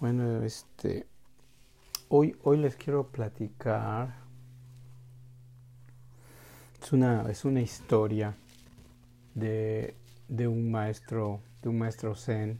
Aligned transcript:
Bueno, 0.00 0.42
este, 0.44 1.06
hoy, 2.08 2.34
hoy 2.42 2.56
les 2.56 2.74
quiero 2.74 3.08
platicar. 3.08 4.14
Es 6.82 6.90
una, 6.94 7.30
es 7.30 7.44
una 7.44 7.60
historia 7.60 8.34
de, 9.34 9.94
de 10.26 10.48
un 10.48 10.70
maestro, 10.70 11.40
de 11.60 11.68
un 11.68 11.80
maestro 11.80 12.14
zen. 12.14 12.58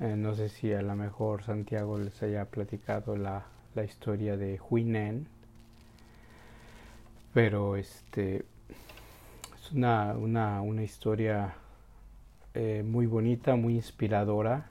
Eh, 0.00 0.16
no 0.16 0.34
sé 0.34 0.48
si 0.48 0.72
a 0.72 0.82
lo 0.82 0.96
mejor 0.96 1.44
Santiago 1.44 1.96
les 1.96 2.20
haya 2.24 2.46
platicado 2.46 3.16
la, 3.16 3.46
la 3.76 3.84
historia 3.84 4.36
de 4.36 4.60
Huinen, 4.68 5.28
pero 7.34 7.76
este 7.76 8.44
es 9.54 9.70
una, 9.70 10.14
una, 10.14 10.60
una 10.60 10.82
historia 10.82 11.54
eh, 12.52 12.82
muy 12.84 13.06
bonita, 13.06 13.54
muy 13.54 13.76
inspiradora 13.76 14.70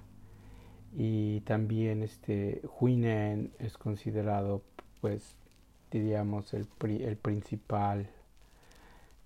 y 0.98 1.42
también 1.42 2.04
este 2.04 2.62
Huinen 2.80 3.52
es 3.60 3.78
considerado 3.78 4.62
pues 5.02 5.36
diríamos 5.92 6.54
el, 6.54 6.68
el 7.02 7.18
principal 7.18 8.10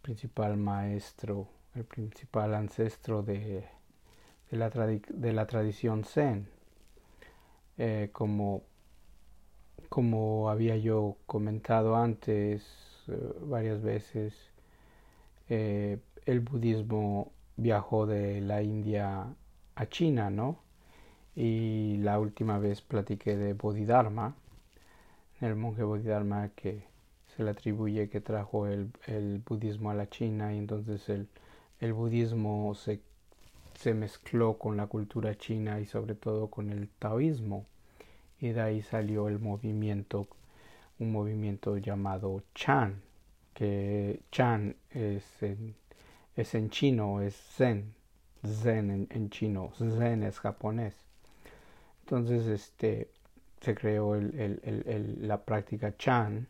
principal 0.01 0.57
maestro 0.57 1.47
el 1.75 1.83
principal 1.85 2.55
ancestro 2.55 3.21
de, 3.21 3.65
de, 4.49 4.57
la, 4.57 4.69
de 4.69 5.33
la, 5.33 5.45
tradición 5.45 6.03
zen. 6.03 6.47
Eh, 7.77 8.09
como 8.11 8.63
como 9.89 10.49
había 10.49 10.75
yo 10.77 11.17
comentado 11.25 11.95
antes 11.95 12.63
eh, 13.07 13.33
varias 13.41 13.81
veces 13.81 14.33
eh, 15.49 15.99
el 16.25 16.41
budismo 16.41 17.31
viajó 17.57 18.05
de 18.05 18.41
la 18.41 18.61
India 18.61 19.33
a 19.75 19.85
China 19.87 20.29
no 20.29 20.68
y 21.39 21.95
la 21.99 22.19
última 22.19 22.59
vez 22.59 22.81
platiqué 22.81 23.37
de 23.37 23.53
Bodhidharma, 23.53 24.35
el 25.39 25.55
monje 25.55 25.83
Bodhidharma 25.83 26.49
que 26.49 26.83
se 27.27 27.45
le 27.45 27.51
atribuye 27.51 28.09
que 28.09 28.19
trajo 28.19 28.67
el, 28.67 28.91
budismo 29.47 29.89
a 29.89 29.93
la 29.93 30.09
China 30.09 30.53
y 30.53 30.57
entonces 30.57 31.07
el, 31.79 31.93
budismo 31.93 32.75
se, 32.75 32.99
se, 33.73 33.93
mezcló 33.93 34.57
con 34.57 34.75
la 34.75 34.87
cultura 34.87 35.37
china 35.37 35.79
y 35.79 35.85
sobre 35.85 36.13
todo 36.13 36.49
con 36.49 36.71
el 36.71 36.89
taoísmo. 36.99 37.65
Y 38.41 38.49
de 38.49 38.59
ahí 38.59 38.81
salió 38.81 39.29
el 39.29 39.39
movimiento, 39.39 40.27
un 40.99 41.13
movimiento 41.13 41.77
llamado 41.77 42.43
Chan, 42.53 43.01
que 43.53 44.19
Chan 44.29 44.75
es 44.89 45.23
en, 45.41 45.73
es 46.35 46.53
en 46.53 46.69
chino, 46.69 47.21
es 47.21 47.35
Zen, 47.35 47.93
Zen 48.45 48.91
en, 48.91 49.07
en 49.09 49.29
chino, 49.29 49.71
Zen 49.77 50.23
es 50.23 50.37
japonés 50.41 51.08
entonces, 52.09 52.47
este, 52.47 53.07
se 53.61 53.75
creó 53.75 54.15
la 54.15 55.45
práctica 55.45 55.95
Chan, 55.95 56.47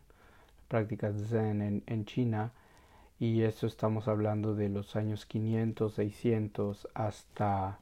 la 0.57 0.67
práctica 0.69 1.11
Zen 1.11 1.83
en, 1.85 2.05
China, 2.05 2.53
y 3.19 3.41
eso 3.41 3.67
estamos 3.67 4.07
hablando 4.07 4.55
de 4.55 4.69
los 4.69 4.95
años 4.95 5.25
500, 5.25 5.93
600 5.93 6.87
hasta, 6.93 7.79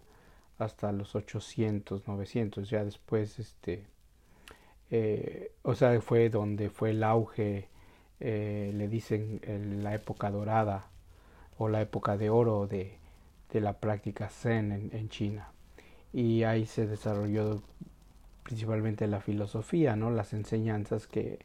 hasta 0.58 0.92
los 0.92 1.16
800, 1.16 2.08
900. 2.08 2.68
Ya 2.68 2.84
después, 2.84 3.38
este, 3.38 3.86
eh, 4.90 5.52
o 5.62 5.76
sea, 5.76 6.02
fue 6.02 6.30
donde 6.30 6.72
fue 6.72 6.92
el 6.92 7.04
auge, 7.04 7.70
eh, 8.20 8.72
le 8.74 8.88
dicen 8.88 9.40
la 9.84 9.94
época 9.94 10.32
dorada 10.32 10.88
o 11.60 11.70
la 11.70 11.82
época 11.82 12.18
de 12.18 12.32
oro 12.32 12.66
de, 12.66 12.98
de 13.52 13.62
la 13.62 13.74
práctica 13.74 14.30
Zen 14.30 14.72
en, 14.72 14.90
en 14.94 15.10
China 15.10 15.52
y 16.14 16.44
ahí 16.44 16.66
se 16.66 16.88
desarrolló 16.88 17.62
principalmente 18.44 19.08
la 19.08 19.20
filosofía, 19.20 19.96
¿no? 19.96 20.10
Las 20.10 20.34
enseñanzas 20.34 21.08
que, 21.08 21.40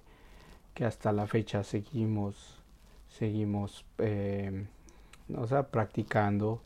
que 0.75 0.85
hasta 0.85 1.13
la 1.13 1.27
fecha 1.27 1.65
seguimos, 1.65 2.61
seguimos, 3.09 3.84
eh, 3.99 4.67
o 5.34 5.62
practicando, 5.65 6.62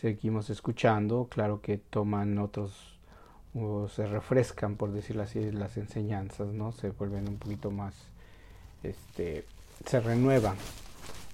seguimos 0.00 0.50
escuchando, 0.50 1.26
claro 1.28 1.60
que 1.60 1.78
toman 1.78 2.38
otros, 2.38 2.98
o 3.54 3.88
se 3.88 4.06
refrescan, 4.06 4.76
por 4.76 4.92
decirlo 4.92 5.22
así, 5.22 5.50
las 5.50 5.76
enseñanzas, 5.76 6.48
¿no? 6.48 6.72
Se 6.72 6.90
vuelven 6.90 7.28
un 7.28 7.38
poquito 7.38 7.70
más, 7.70 7.94
este, 8.82 9.44
se 9.84 10.00
renuevan 10.00 10.56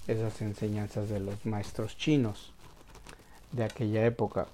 esas 0.07 0.41
enseñanzas 0.41 1.07
de 1.07 1.19
los 1.19 1.45
maestros 1.45 1.95
chinos 1.97 2.51
de 3.51 3.63
aquella 3.63 4.05
época. 4.05 4.47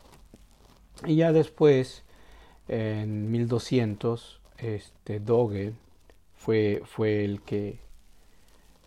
Y 1.03 1.15
ya 1.17 1.31
después, 1.33 2.03
en 2.67 3.31
1200, 3.31 4.39
este 4.57 5.21
fue, 6.35 6.81
fue 6.85 7.25
el 7.25 7.41
que 7.41 7.79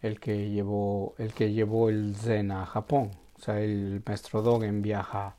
el 0.00 0.20
que 0.20 0.50
llevó 0.50 1.14
el 1.18 1.32
que 1.34 1.52
llevó 1.52 1.88
el 1.88 2.14
Zen 2.16 2.52
a 2.52 2.66
Japón. 2.66 3.10
O 3.36 3.42
sea, 3.42 3.60
el 3.60 4.02
maestro 4.06 4.42
Dogen 4.42 4.80
viaja 4.82 5.36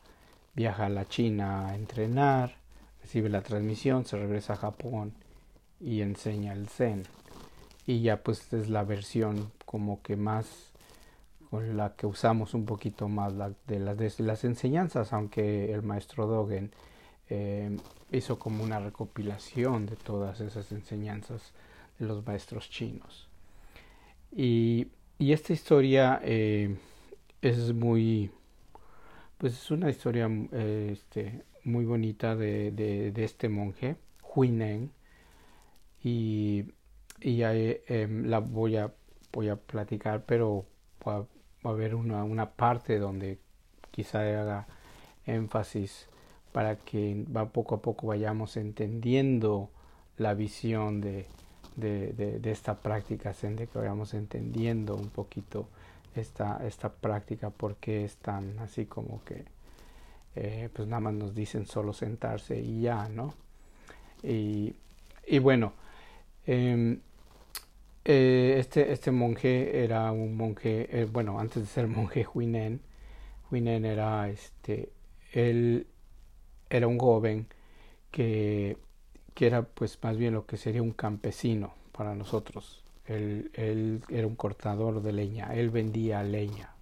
viaja 0.54 0.88
a 0.88 0.90
la 0.90 1.08
China 1.08 1.68
a 1.70 1.76
entrenar, 1.76 2.58
recibe 3.02 3.30
la 3.30 3.42
transmisión, 3.42 4.06
se 4.06 4.18
regresa 4.18 4.54
a 4.54 4.58
Japón 4.58 5.14
y 5.80 6.02
enseña 6.02 6.54
el 6.54 6.68
Zen. 6.68 7.04
Y 7.86 8.02
ya 8.02 8.22
pues 8.24 8.52
es 8.54 8.70
la 8.70 8.84
versión 8.84 9.52
como 9.66 10.02
que 10.02 10.18
más 10.18 10.69
con 11.50 11.76
la 11.76 11.96
que 11.96 12.06
usamos 12.06 12.54
un 12.54 12.66
poquito 12.66 13.08
más 13.08 13.34
de, 13.66 13.80
las, 13.80 14.44
enseñanzas, 14.44 15.14
aunque 15.14 15.74
el 15.74 15.82
maestro 15.82 16.28
Dogen 16.28 16.72
eh, 17.30 17.76
hizo 18.12 18.38
como 18.38 18.64
una 18.64 18.80
recopilación 18.80 19.88
de 19.88 19.96
todas 19.96 20.42
esas 20.42 20.72
enseñanzas 20.72 21.54
de 21.98 22.06
los 22.06 22.26
maestros 22.26 22.70
chinos. 22.70 23.28
Y, 24.32 24.88
esta 25.20 25.52
historia 25.52 26.22
eh, 26.24 26.78
es 27.42 27.74
muy, 27.74 28.32
pues 29.38 29.54
es 29.54 29.70
una 29.70 29.90
historia 29.90 30.30
eh, 30.54 30.92
este, 30.94 31.44
muy 31.66 31.84
bonita 31.84 32.36
de, 32.38 33.12
este 33.18 33.50
monje, 33.50 33.98
Huinen, 34.34 34.92
y, 36.04 36.64
y 37.20 37.42
em, 37.42 38.28
la 38.28 38.40
voy 38.40 38.78
a 38.78 38.94
platicar, 39.68 40.24
pero 40.26 40.66
va 41.66 41.72
a 41.72 41.74
haber 41.74 41.96
una, 41.96 42.24
una 42.24 42.52
parte 42.52 43.00
donde 43.00 43.40
quizá 43.92 44.20
haga 44.20 44.68
énfasis 45.26 46.08
para 46.52 46.78
que 46.78 47.26
va 47.36 47.50
poco 47.50 47.76
a 47.76 47.82
poco 47.82 48.08
vayamos 48.08 48.58
entendiendo 48.58 49.70
la 50.18 50.34
visión 50.34 51.02
de, 51.02 51.28
de, 51.76 52.40
de, 52.40 52.52
esta 52.52 52.76
práctica 52.76 53.34
de 53.34 53.68
que 53.68 53.78
vayamos 53.78 54.14
entendiendo 54.14 54.96
un 54.96 55.10
poquito 55.10 55.68
esta, 56.16 56.66
esta 56.66 56.90
práctica, 56.90 57.50
porque 57.50 58.04
es 58.04 58.18
tan 58.18 58.60
así 58.60 58.86
como 58.86 59.24
que 59.24 59.46
eh, 60.36 60.70
pues 60.74 60.88
nada 60.88 61.00
más 61.00 61.14
nos 61.14 61.36
dicen 61.36 61.66
solo 61.66 61.94
sentarse 61.94 62.60
y 62.60 62.82
ya, 62.82 63.08
¿no? 63.10 63.34
Y, 64.24 64.76
y 65.28 65.40
bueno, 65.40 65.74
eh, 66.46 67.00
eh, 68.12 68.56
este, 68.58 68.92
este 68.92 69.12
monje 69.12 69.84
era 69.84 70.12
un 70.12 70.36
monje, 70.36 70.88
eh, 70.92 71.06
bueno, 71.06 71.40
antes 71.40 71.62
de 71.62 71.68
ser 71.68 71.88
monje 71.98 72.26
Huinen, 72.34 72.82
Huinen 73.52 73.86
era, 73.86 74.28
este, 74.30 74.92
él 75.32 75.86
era 76.72 76.88
un 76.88 76.98
joven 76.98 77.48
que, 78.12 78.78
que 79.36 79.48
era 79.48 79.62
pues 79.62 80.00
más 80.04 80.18
bien 80.18 80.34
lo 80.34 80.48
que 80.48 80.58
sería 80.58 80.82
un 80.82 80.94
campesino 80.94 81.76
para 81.92 82.16
nosotros. 82.16 82.84
Él, 83.06 83.52
él 83.54 84.02
era 84.10 84.26
un 84.26 84.36
cortador 84.36 85.04
de 85.04 85.14
leña, 85.14 85.54
él 85.54 85.70
vendía 85.70 86.24
leña. 86.24 86.74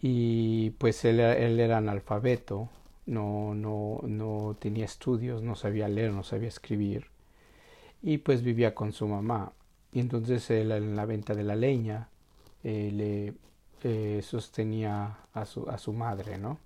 Y 0.00 0.70
pues 0.78 1.04
él, 1.04 1.20
él 1.20 1.60
era 1.60 1.78
analfabeto, 1.78 2.70
no, 3.06 3.54
no, 3.54 4.00
no 4.04 4.56
tenía 4.58 4.86
estudios, 4.86 5.42
no 5.42 5.54
sabía 5.54 5.88
leer, 5.88 6.12
no 6.12 6.24
sabía 6.24 6.48
escribir. 6.48 7.08
Y 8.02 8.18
pues 8.18 8.42
vivía 8.42 8.74
con 8.74 8.92
su 8.92 9.06
mamá 9.06 9.52
y 9.92 10.00
entonces 10.00 10.50
él 10.50 10.72
en 10.72 10.96
la 10.96 11.04
venta 11.04 11.34
de 11.34 11.44
la 11.44 11.54
leña 11.54 12.08
eh, 12.64 12.90
le 12.92 13.34
eh, 13.84 14.22
sostenía 14.22 15.18
a 15.34 15.44
su, 15.44 15.68
a 15.68 15.76
su 15.78 15.92
madre, 15.92 16.38
¿no? 16.38 16.58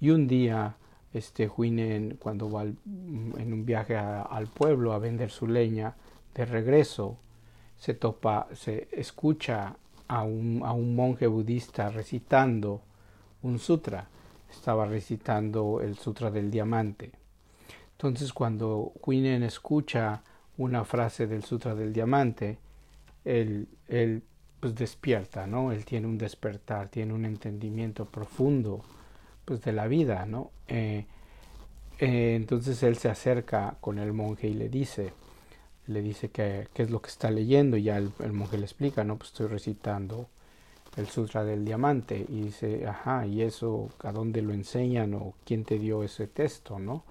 Y 0.00 0.10
un 0.10 0.26
día, 0.26 0.76
este 1.12 1.48
Huinen, 1.48 2.16
cuando 2.20 2.50
va 2.50 2.62
en 2.62 3.52
un 3.52 3.66
viaje 3.66 3.96
al 3.96 4.46
pueblo 4.46 4.92
a 4.92 4.98
vender 4.98 5.30
su 5.30 5.46
leña, 5.46 5.94
de 6.34 6.46
regreso 6.46 7.18
se 7.76 7.94
topa, 7.94 8.48
se 8.54 8.88
escucha 8.92 9.76
a 10.06 10.22
un, 10.22 10.62
a 10.64 10.72
un 10.72 10.94
monje 10.94 11.26
budista 11.26 11.90
recitando 11.90 12.80
un 13.42 13.58
sutra. 13.58 14.08
Estaba 14.50 14.86
recitando 14.86 15.80
el 15.82 15.96
sutra 15.96 16.30
del 16.30 16.50
diamante. 16.50 17.12
Entonces 17.92 18.32
cuando 18.32 18.92
Huinen 19.04 19.42
escucha 19.42 20.22
una 20.58 20.84
frase 20.84 21.26
del 21.26 21.44
Sutra 21.44 21.74
del 21.74 21.92
Diamante, 21.92 22.58
él, 23.24 23.68
él 23.88 24.22
pues 24.60 24.74
despierta, 24.74 25.46
¿no? 25.46 25.72
Él 25.72 25.84
tiene 25.84 26.06
un 26.06 26.18
despertar, 26.18 26.88
tiene 26.88 27.14
un 27.14 27.24
entendimiento 27.24 28.04
profundo 28.04 28.84
pues 29.44 29.62
de 29.62 29.72
la 29.72 29.86
vida, 29.86 30.26
¿no? 30.26 30.50
Eh, 30.66 31.06
eh, 32.00 32.34
entonces 32.36 32.82
él 32.82 32.96
se 32.96 33.08
acerca 33.08 33.76
con 33.80 33.98
el 33.98 34.12
monje 34.12 34.48
y 34.48 34.54
le 34.54 34.68
dice, 34.68 35.12
le 35.86 36.02
dice 36.02 36.30
que, 36.30 36.68
qué 36.74 36.82
es 36.82 36.90
lo 36.90 37.00
que 37.00 37.08
está 37.08 37.30
leyendo 37.30 37.76
y 37.76 37.84
ya 37.84 37.96
el, 37.96 38.12
monje 38.32 38.58
le 38.58 38.64
explica, 38.64 39.04
no, 39.04 39.16
pues 39.16 39.30
estoy 39.30 39.46
recitando 39.46 40.28
el 40.96 41.06
Sutra 41.06 41.44
del 41.44 41.64
Diamante 41.64 42.26
y 42.28 42.42
dice, 42.42 42.86
ajá, 42.86 43.26
¿y 43.26 43.42
eso 43.42 43.90
a 44.00 44.12
dónde 44.12 44.42
lo 44.42 44.52
enseñan 44.52 45.14
o 45.14 45.34
quién 45.44 45.64
te 45.64 45.78
dio 45.78 46.02
ese 46.02 46.26
texto, 46.26 46.78
no? 46.78 47.04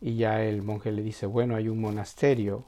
Y 0.00 0.16
ya 0.16 0.42
el 0.42 0.62
monje 0.62 0.92
le 0.92 1.02
dice, 1.02 1.26
bueno, 1.26 1.56
hay 1.56 1.68
un 1.68 1.80
monasterio 1.80 2.64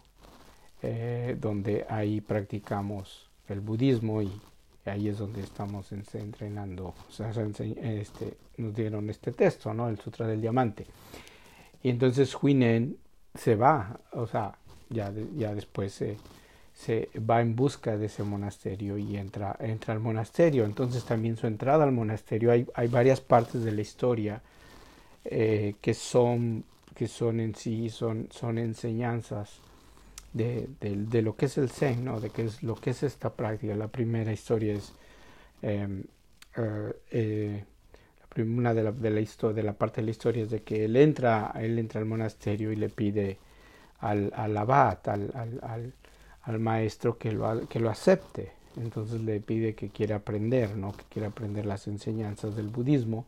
eh, 0.82 1.36
donde 1.38 1.86
ahí 1.88 2.20
practicamos 2.20 3.28
el 3.48 3.60
budismo 3.60 4.22
y 4.22 4.30
ahí 4.84 5.08
es 5.08 5.18
donde 5.18 5.42
estamos 5.42 5.92
entrenando, 5.92 6.94
o 7.08 7.12
sea, 7.12 7.30
este, 7.30 8.34
nos 8.56 8.74
dieron 8.74 9.10
este 9.10 9.32
texto, 9.32 9.74
¿no? 9.74 9.88
El 9.88 9.98
Sutra 9.98 10.26
del 10.26 10.40
Diamante. 10.40 10.86
Y 11.82 11.90
entonces 11.90 12.34
Huinen 12.42 12.96
se 13.34 13.54
va, 13.54 14.00
o 14.12 14.26
sea, 14.26 14.56
ya, 14.88 15.12
ya 15.36 15.54
después 15.54 15.92
se, 15.92 16.16
se 16.78 17.10
va 17.18 17.40
en 17.40 17.56
busca 17.56 17.96
de 17.96 18.06
ese 18.06 18.22
monasterio 18.22 18.98
y 18.98 19.16
entra, 19.16 19.56
entra 19.58 19.94
al 19.94 20.00
monasterio. 20.00 20.64
Entonces 20.64 21.04
también 21.04 21.36
su 21.36 21.48
entrada 21.48 21.82
al 21.82 21.92
monasterio, 21.92 22.52
hay, 22.52 22.66
hay 22.74 22.86
varias 22.86 23.20
partes 23.20 23.64
de 23.64 23.72
la 23.72 23.80
historia 23.80 24.42
eh, 25.24 25.74
que, 25.80 25.92
son, 25.92 26.64
que 26.98 27.06
son 27.06 27.38
en 27.38 27.54
sí, 27.54 27.90
son, 27.90 28.26
son 28.32 28.58
enseñanzas 28.58 29.60
de, 30.32 30.68
de, 30.80 31.22
lo 31.22 31.36
que 31.36 31.46
es 31.46 31.56
el 31.56 31.70
Zen, 31.70 32.04
¿no? 32.04 32.20
de 32.20 32.30
qué 32.30 32.42
es 32.42 32.64
lo 32.64 32.74
que 32.74 32.90
es 32.90 33.04
esta 33.04 33.32
práctica. 33.32 33.76
La 33.76 33.86
primera 33.86 34.32
historia 34.32 34.74
es 34.74 34.92
em, 35.62 36.02
eh, 36.56 36.92
eh, 37.12 37.64
una 38.36 38.74
de 38.74 38.82
la, 38.82 38.90
de 38.90 39.10
la, 39.10 39.52
de 39.52 39.62
la 39.62 39.72
parte 39.74 40.00
de 40.00 40.06
la 40.06 40.10
historia 40.10 40.42
es 40.42 40.50
de 40.50 40.62
que 40.62 40.86
él 40.86 40.96
entra, 40.96 41.52
él 41.54 41.78
entra 41.78 42.00
al 42.00 42.06
monasterio 42.06 42.72
y 42.72 42.76
le 42.76 42.88
pide 42.88 43.38
al, 44.00 44.32
al 44.34 44.56
abad, 44.56 44.98
al, 45.08 45.30
al, 45.62 45.92
al, 46.42 46.58
maestro 46.58 47.16
que 47.16 47.30
lo, 47.30 47.68
que 47.68 47.78
lo 47.78 47.90
acepte. 47.90 48.50
Entonces 48.76 49.20
le 49.20 49.38
pide 49.40 49.76
que 49.76 49.90
quiere 49.90 50.14
aprender, 50.14 50.76
¿no? 50.76 50.96
que 50.96 51.04
quiere 51.08 51.28
aprender 51.28 51.64
las 51.64 51.86
enseñanzas 51.86 52.56
del 52.56 52.68
budismo. 52.68 53.24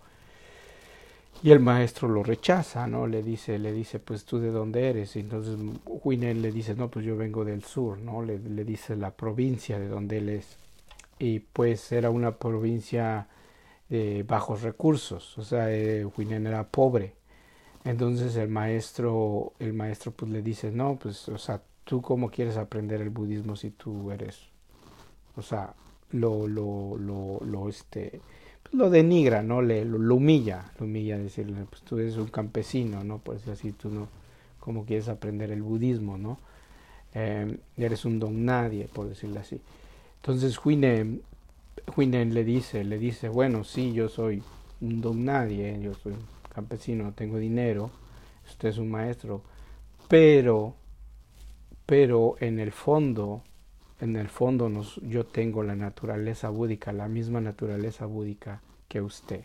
Y 1.42 1.52
el 1.52 1.60
maestro 1.60 2.08
lo 2.08 2.22
rechaza, 2.22 2.86
¿no? 2.86 3.06
Le 3.06 3.22
dice, 3.22 3.58
le 3.58 3.72
dice, 3.72 3.98
pues 3.98 4.24
tú 4.24 4.38
de 4.38 4.50
dónde 4.50 4.90
eres. 4.90 5.16
Y 5.16 5.20
entonces 5.20 5.56
Huinel 5.86 6.42
le 6.42 6.52
dice, 6.52 6.74
no, 6.74 6.90
pues 6.90 7.04
yo 7.04 7.16
vengo 7.16 7.44
del 7.44 7.64
sur, 7.64 7.98
¿no? 7.98 8.22
Le, 8.22 8.38
dice 8.38 8.96
la 8.96 9.10
provincia 9.12 9.78
de 9.78 9.88
donde 9.88 10.18
él 10.18 10.28
es. 10.28 10.58
Y 11.18 11.40
pues 11.40 11.92
era 11.92 12.10
una 12.10 12.36
provincia 12.36 13.28
de 13.88 14.22
bajos 14.22 14.62
recursos, 14.62 15.36
o 15.38 15.42
sea, 15.42 15.72
eh, 15.72 16.06
era 16.28 16.68
pobre. 16.68 17.14
Entonces 17.84 18.36
el 18.36 18.48
maestro, 18.48 19.54
el 19.58 19.72
maestro 19.72 20.12
pues 20.12 20.30
le 20.30 20.42
dice, 20.42 20.70
no, 20.70 20.96
pues, 20.96 21.28
o 21.28 21.38
sea, 21.38 21.62
tú 21.84 22.02
cómo 22.02 22.30
quieres 22.30 22.56
aprender 22.56 23.00
el 23.00 23.10
budismo 23.10 23.56
si 23.56 23.70
tú 23.70 24.10
eres, 24.10 24.48
o 25.36 25.42
sea, 25.42 25.74
lo, 26.10 26.46
lo, 26.46 26.96
lo, 26.96 27.40
lo 27.44 27.68
este, 27.68 28.20
lo 28.72 28.90
denigra, 28.90 29.42
¿no? 29.42 29.62
Le, 29.62 29.84
lo, 29.84 30.14
humilla, 30.14 30.72
lo 30.78 30.86
humilla, 30.86 31.18
decirle, 31.18 31.64
pues 31.68 31.82
tú 31.82 31.98
eres 31.98 32.16
un 32.16 32.28
campesino, 32.28 33.04
¿no? 33.04 33.18
Pues 33.18 33.46
así 33.48 33.72
tú 33.72 33.90
no, 33.90 34.08
cómo 34.58 34.84
quieres 34.84 35.08
aprender 35.08 35.50
el 35.50 35.62
budismo, 35.62 36.18
¿no? 36.18 36.38
Eh, 37.14 37.58
eres 37.76 38.04
un 38.04 38.20
don 38.20 38.44
nadie, 38.44 38.88
por 38.92 39.08
decirlo 39.08 39.40
así. 39.40 39.60
Entonces 40.16 40.58
Huine 40.64 41.20
Huinen 41.96 42.34
le 42.34 42.44
dice, 42.44 42.84
le 42.84 42.98
dice, 42.98 43.28
bueno, 43.28 43.64
sí, 43.64 43.92
yo 43.92 44.08
soy 44.08 44.42
un 44.80 45.00
don 45.00 45.24
nadie, 45.24 45.78
yo 45.80 45.94
soy 45.94 46.12
un 46.12 46.24
campesino, 46.54 47.04
no 47.04 47.12
tengo 47.12 47.38
dinero, 47.38 47.90
usted 48.48 48.68
es 48.68 48.78
un 48.78 48.90
maestro, 48.90 49.42
pero, 50.08 50.74
pero 51.86 52.36
en 52.40 52.60
el 52.60 52.72
fondo, 52.72 53.42
en 54.00 54.16
el 54.16 54.28
fondo 54.28 54.70
yo 55.02 55.26
tengo 55.26 55.62
la 55.62 55.76
naturaleza 55.76 56.48
búdica, 56.48 56.92
la 56.92 57.08
misma 57.08 57.40
naturaleza 57.40 58.06
búdica 58.06 58.62
que 58.88 59.00
usted. 59.00 59.44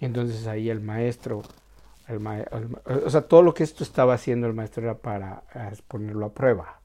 Entonces 0.00 0.46
ahí 0.46 0.70
el 0.70 0.80
maestro, 0.80 1.42
el 2.06 2.26
o 2.84 3.10
sea, 3.10 3.22
todo 3.22 3.42
lo 3.42 3.52
que 3.52 3.64
esto 3.64 3.84
estaba 3.84 4.14
haciendo 4.14 4.46
el 4.46 4.54
maestro 4.54 4.84
era 4.84 4.98
para 4.98 5.42
ponerlo 5.88 6.26
a 6.26 6.32
prueba. 6.32 6.80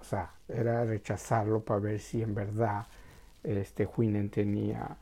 O 0.00 0.04
sea, 0.04 0.32
era 0.48 0.84
rechazarlo 0.84 1.60
para 1.60 1.80
ver 1.80 2.00
si 2.00 2.22
en 2.22 2.34
verdad 2.34 2.86
este 3.44 3.86
Huinen 3.86 4.30
tenía, 4.30 4.96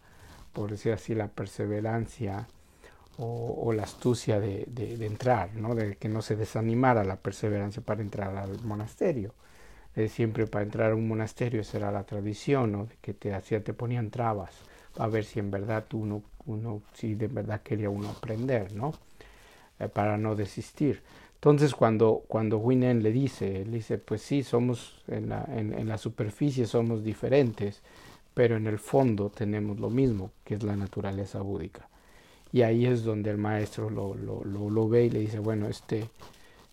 por 0.53 0.71
decir 0.71 0.93
así, 0.93 1.15
la 1.15 1.29
perseverancia 1.29 2.47
o, 3.21 3.73
la 3.73 3.83
astucia 3.83 4.39
de, 4.39 4.65
de, 4.69 5.05
entrar, 5.05 5.55
¿no? 5.57 5.75
de 5.75 5.97
que 5.97 6.09
no 6.09 6.23
se 6.23 6.37
desanimara 6.37 7.03
la 7.03 7.17
perseverancia 7.17 7.83
para 7.83 8.01
entrar 8.01 8.37
al 8.37 8.63
monasterio. 8.63 9.35
Eh, 9.97 10.09
siempre 10.09 10.47
para 10.47 10.65
entrar 10.65 10.93
a 10.93 10.95
un 10.95 11.09
monasterio 11.09 11.61
esa 11.61 11.79
era 11.79 11.91
la 11.91 12.05
tradición, 12.05 12.73
¿no? 12.73 12.89
que 13.01 13.15
te 13.15 13.35
hacía, 13.35 13.65
te 13.65 13.73
ponían 13.73 14.11
trabas 14.11 14.53
para 14.95 15.11
ver 15.11 15.25
si 15.25 15.39
en 15.39 15.51
verdad 15.51 15.85
uno, 15.93 16.23
uno 16.47 16.83
si 16.93 17.15
de 17.15 17.29
verdad 17.29 17.63
quería 17.63 17.89
uno 17.89 18.09
aprender, 18.09 18.73
¿no? 18.73 18.93
Eh, 19.79 19.89
para 19.89 20.19
no 20.19 20.35
desistir. 20.35 21.03
Entonces 21.35 21.73
cuando, 21.75 22.25
cuando 22.27 22.59
Winen 22.59 23.01
le 23.03 23.13
dice, 23.13 23.65
le 23.65 23.77
dice, 23.77 23.99
pues 23.99 24.23
sí, 24.23 24.43
somos 24.43 25.01
en 25.07 25.29
la, 25.29 25.49
en, 25.55 25.87
la 25.87 25.97
superficie 25.97 26.67
somos 26.67 27.05
diferentes, 27.05 27.81
pero 28.35 28.57
en 28.57 28.67
el 28.67 28.81
fondo 28.81 29.31
tenemos 29.31 29.79
lo 29.79 29.89
mismo, 29.89 30.33
que 30.45 30.55
es 30.55 30.65
la 30.65 30.75
naturaleza 30.75 31.41
búdica. 31.41 31.89
Y 32.53 32.63
ahí 32.63 32.87
es 32.87 33.05
donde 33.05 33.31
el 33.31 33.39
maestro 33.39 33.89
lo, 33.89 34.15
lo, 34.15 34.43
lo, 34.45 34.89
ve 34.89 35.05
y 35.05 35.11
le 35.11 35.21
dice, 35.21 35.39
bueno, 35.39 35.69
este, 35.69 36.09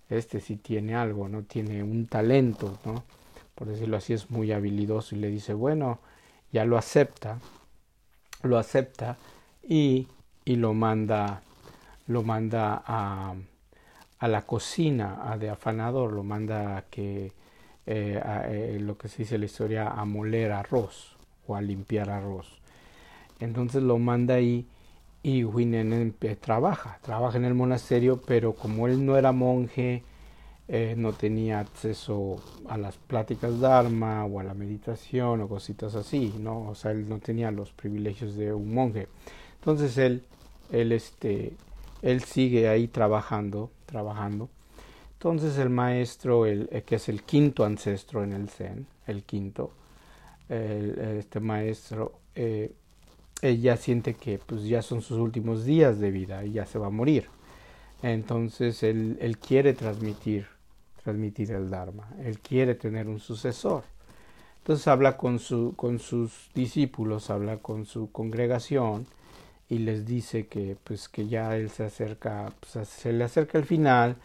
este 0.10 0.40
sí 0.40 0.58
tiene 0.58 0.96
algo, 0.96 1.28
¿no? 1.28 1.44
Tiene 1.44 1.84
un 1.84 2.08
talento, 2.08 2.78
¿no? 2.86 3.04
Por 3.56 3.68
decirlo 3.68 3.98
así, 3.98 4.14
es 4.14 4.30
muy 4.30 4.52
habilidoso 4.52 5.16
y 5.16 5.20
le 5.20 5.30
dice, 5.30 5.54
bueno, 5.54 6.00
ya 6.52 6.66
lo 6.66 6.78
acepta, 6.78 7.40
lo 8.44 8.58
acepta 8.58 9.18
y, 9.64 10.08
y 10.44 10.56
lo 10.58 10.74
manda, 10.74 11.42
lo 12.08 12.24
manda 12.24 12.84
a, 12.86 13.36
la 14.22 14.42
cocina, 14.46 15.32
a 15.32 15.38
de 15.38 15.50
afanador, 15.50 16.12
lo 16.12 16.24
manda 16.24 16.78
a 16.78 16.82
que, 16.84 17.32
eh, 17.86 18.22
a, 18.24 18.50
eh, 18.50 18.80
lo 18.80 18.98
que 18.98 19.08
se 19.08 19.20
dice 19.20 19.36
en 19.36 19.42
la 19.42 19.46
historia, 19.46 19.88
a 19.90 20.04
moler 20.06 20.52
arroz 20.52 21.16
o 21.48 21.56
a 21.56 21.62
limpiar 21.62 22.10
arroz. 22.10 22.60
Entonces 23.40 23.84
lo 23.84 24.00
manda 24.00 24.36
ahí 24.36 24.66
y 25.26 25.44
Huinen 25.44 26.16
trabaja, 26.40 27.00
trabaja 27.02 27.40
en 27.40 27.46
el 27.46 27.56
monasterio, 27.56 28.22
pero 28.28 28.54
como 28.54 28.86
él 28.86 29.04
no 29.04 29.18
era 29.18 29.32
monje, 29.32 30.04
eh, 30.68 30.94
no 30.96 31.14
tenía 31.14 31.62
acceso 31.62 32.36
a 32.70 32.78
las 32.78 32.98
pláticas 32.98 33.60
dharma 33.60 34.24
o 34.26 34.40
a 34.40 34.44
la 34.44 34.54
meditación 34.54 35.42
o 35.42 35.48
cositas 35.48 35.96
así, 35.96 36.32
¿no? 36.40 36.70
O 36.70 36.76
sea, 36.76 36.92
él 36.92 37.10
no 37.10 37.18
tenía 37.18 37.50
los 37.50 37.72
privilegios 37.72 38.36
de 38.36 38.54
un 38.54 38.72
monje. 38.72 39.08
Entonces 39.56 39.98
él, 39.98 40.22
él, 40.72 40.92
este, 40.92 41.54
él 42.04 42.22
sigue 42.22 42.70
ahí 42.70 42.88
trabajando, 42.88 43.72
trabajando. 43.88 44.48
Entonces 45.14 45.58
el 45.58 45.72
maestro, 45.72 46.46
el, 46.46 46.68
que 46.86 46.98
es 46.98 47.10
el 47.10 47.24
quinto 47.24 47.66
ancestro 47.66 48.24
en 48.24 48.34
el 48.34 48.48
Zen, 48.48 48.86
el 49.08 49.24
quinto, 49.24 49.72
este 50.50 51.40
maestro, 51.40 52.20
eh, 52.36 52.72
ella 53.42 53.78
siente 53.78 54.16
que 54.16 54.40
pues 54.40 54.64
ya 54.64 54.82
son 54.82 55.02
sus 55.02 55.18
últimos 55.18 55.66
días 55.66 56.00
de 56.00 56.12
vida 56.12 56.46
y 56.46 56.54
ya 56.54 56.66
se 56.66 56.80
va 56.80 56.88
a 56.88 56.92
morir. 56.92 57.28
Entonces 58.02 58.84
él, 58.84 59.18
él 59.22 59.38
quiere 59.38 59.74
transmitir, 59.74 60.48
transmitir 61.04 61.52
el 61.52 61.70
Dharma, 61.70 62.08
él 62.24 62.40
quiere 62.40 62.76
tener 62.76 63.08
un 63.08 63.20
sucesor. 63.20 63.84
Entonces 64.60 64.88
habla 64.88 65.16
con, 65.16 65.38
su, 65.40 65.74
con 65.76 66.00
sus 66.00 66.50
discípulos, 66.56 67.30
habla 67.30 67.58
con 67.58 67.86
su 67.86 68.12
congregación 68.12 69.06
y 69.70 69.80
les 69.80 70.06
dice 70.06 70.48
que 70.48 70.76
pues 70.84 71.08
que 71.08 71.28
ya 71.28 71.56
él 71.56 71.70
se 71.70 71.84
acerca, 71.84 72.52
pues, 72.60 72.88
se 72.88 73.14
le 73.14 73.24
acerca 73.24 73.58
el 73.58 73.66
final 73.66 74.16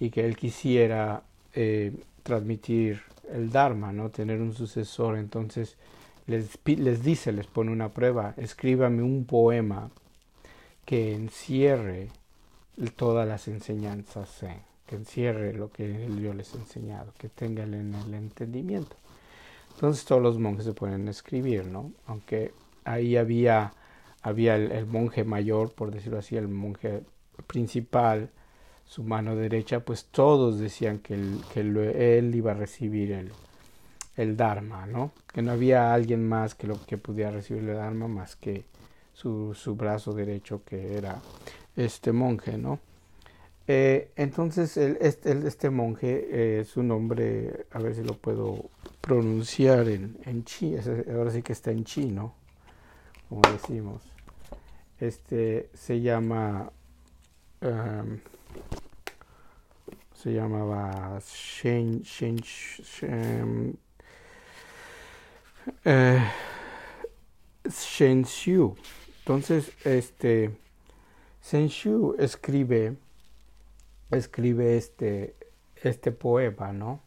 y 0.00 0.10
que 0.10 0.24
él 0.24 0.36
quisiera 0.36 1.22
eh, 1.52 1.92
transmitir 2.22 3.02
el 3.30 3.50
Dharma, 3.50 3.92
¿no? 3.92 4.10
Tener 4.10 4.40
un 4.40 4.54
sucesor. 4.54 5.18
Entonces 5.18 5.76
les, 6.26 6.58
les 6.64 7.02
dice, 7.02 7.32
les 7.32 7.46
pone 7.46 7.70
una 7.70 7.90
prueba, 7.90 8.34
escríbame 8.36 9.02
un 9.02 9.24
poema 9.24 9.90
que 10.84 11.14
encierre 11.14 12.10
todas 12.96 13.26
las 13.26 13.48
enseñanzas 13.48 14.44
que 14.86 14.96
encierre 14.96 15.54
lo 15.54 15.70
que 15.70 16.08
yo 16.20 16.34
les 16.34 16.54
he 16.54 16.58
enseñado, 16.58 17.12
que 17.16 17.28
tenga 17.28 17.62
en 17.62 17.94
el 17.94 18.14
entendimiento. 18.14 18.96
Entonces 19.74 20.04
todos 20.04 20.22
los 20.22 20.38
monjes 20.38 20.66
se 20.66 20.72
pueden 20.72 21.08
escribir, 21.08 21.66
¿no? 21.66 21.92
Aunque 22.06 22.52
ahí 22.84 23.16
había, 23.16 23.72
había 24.22 24.56
el 24.56 24.86
monje 24.86 25.24
mayor, 25.24 25.72
por 25.72 25.90
decirlo 25.90 26.18
así, 26.18 26.36
el 26.36 26.48
monje 26.48 27.02
principal, 27.46 28.30
su 28.84 29.02
mano 29.02 29.34
derecha, 29.36 29.80
pues 29.80 30.04
todos 30.04 30.58
decían 30.58 30.98
que 30.98 31.14
que 31.52 31.60
él 31.60 32.34
iba 32.34 32.52
a 32.52 32.54
recibir 32.54 33.12
el, 33.12 33.32
el 34.16 34.36
Dharma, 34.36 34.86
¿no? 34.86 35.12
Que 35.32 35.42
no 35.42 35.52
había 35.52 35.92
alguien 35.92 36.26
más 36.28 36.54
que 36.54 36.66
lo 36.66 36.84
que 36.84 36.98
pudiera 36.98 37.30
recibir 37.30 37.68
el 37.68 37.76
Dharma 37.76 38.08
más 38.08 38.36
que 38.36 38.64
su, 39.12 39.54
su 39.54 39.76
brazo 39.76 40.12
derecho 40.12 40.62
que 40.64 40.96
era 40.96 41.20
este 41.76 42.12
monje, 42.12 42.58
¿no? 42.58 42.78
Eh, 43.66 44.10
entonces, 44.16 44.76
este, 44.76 45.46
este, 45.46 45.70
monje, 45.70 46.60
eh, 46.60 46.64
su 46.64 46.82
nombre, 46.82 47.66
a 47.70 47.78
ver 47.78 47.94
si 47.94 48.02
lo 48.02 48.14
puedo 48.14 48.70
pronunciar 49.00 49.88
en, 49.88 50.18
en 50.26 50.44
chi, 50.44 50.76
ahora 51.12 51.30
sí 51.30 51.42
que 51.42 51.54
está 51.54 51.70
en 51.70 51.84
chi, 51.84 52.06
¿no? 52.06 52.34
Como 53.28 53.40
decimos. 53.50 54.02
Este 55.00 55.70
se 55.74 56.00
llama, 56.00 56.70
um, 57.62 58.18
se 60.14 60.32
llamaba 60.32 61.18
Shen, 61.20 62.02
Shen, 62.02 62.36
Shen, 62.36 63.76
eh. 65.84 66.22
Entonces, 69.20 69.72
este, 69.84 70.50
Shen 71.42 71.70
Xiu 71.70 72.16
escribe 72.18 72.96
escribe 74.10 74.76
este, 74.76 75.34
este 75.82 76.12
poema, 76.12 76.72
¿no? 76.72 77.00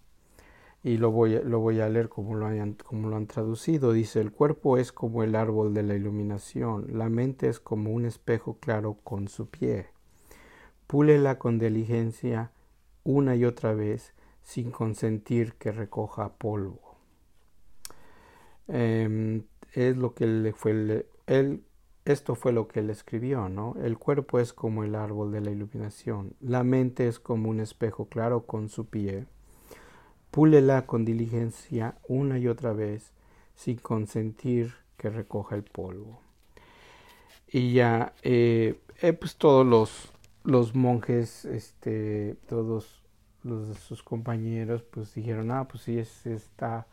Y 0.83 0.97
lo 0.97 1.11
voy, 1.11 1.41
lo 1.43 1.59
voy 1.59 1.81
a 1.81 1.89
leer 1.89 2.07
como 2.07 2.35
lo, 2.35 2.47
como 2.85 3.09
lo 3.09 3.17
han 3.17 3.27
traducido. 3.27 3.91
Dice, 3.91 4.21
el 4.21 4.31
cuerpo 4.31 4.77
es 4.77 4.91
como 4.91 5.23
el 5.23 5.35
árbol 5.35 5.73
de 5.73 5.83
la 5.83 5.95
iluminación, 5.95 6.97
la 6.97 7.09
mente 7.09 7.49
es 7.49 7.59
como 7.59 7.91
un 7.91 8.05
espejo 8.05 8.57
claro 8.59 8.97
con 9.03 9.27
su 9.27 9.47
pie. 9.49 9.87
Púlela 10.85 11.37
con 11.37 11.59
diligencia 11.59 12.51
una 13.03 13.35
y 13.35 13.43
otra 13.45 13.73
vez 13.73 14.13
sin 14.43 14.71
consentir 14.71 15.53
que 15.55 15.71
recoja 15.71 16.33
polvo. 16.37 16.86
Eh, 18.67 19.41
es 19.73 19.97
lo 19.97 20.13
que 20.13 20.25
le 20.25 20.53
fue 20.53 21.05
él 21.27 21.63
esto 22.07 22.35
fue 22.35 22.53
lo 22.53 22.69
que 22.69 22.79
él 22.79 22.89
escribió, 22.89 23.49
¿no? 23.49 23.75
El 23.83 23.97
cuerpo 23.97 24.39
es 24.39 24.53
como 24.53 24.85
el 24.85 24.95
árbol 24.95 25.33
de 25.33 25.41
la 25.41 25.51
iluminación, 25.51 26.35
la 26.39 26.63
mente 26.63 27.05
es 27.07 27.19
como 27.19 27.49
un 27.49 27.59
espejo 27.59 28.05
claro 28.05 28.45
con 28.45 28.69
su 28.69 28.85
pie. 28.85 29.25
Púlela 30.31 30.85
con 30.85 31.03
diligencia 31.03 31.97
una 32.07 32.39
y 32.39 32.47
otra 32.47 32.71
vez, 32.71 33.11
sin 33.55 33.77
consentir 33.77 34.73
que 34.95 35.09
recoja 35.09 35.55
el 35.55 35.63
polvo. 35.63 36.21
Y 37.51 37.73
ya, 37.73 38.13
eh, 38.23 38.79
eh, 39.01 39.13
pues 39.13 39.35
todos 39.35 39.65
los, 39.65 40.13
los 40.45 40.75
monjes, 40.75 41.43
este, 41.43 42.37
todos 42.47 43.03
los 43.43 43.67
de 43.67 43.75
sus 43.75 44.01
compañeros, 44.01 44.81
pues 44.83 45.13
dijeron, 45.13 45.51
ah, 45.51 45.67
pues 45.67 45.83
sí, 45.83 45.99
es, 45.99 46.25
está 46.25 46.87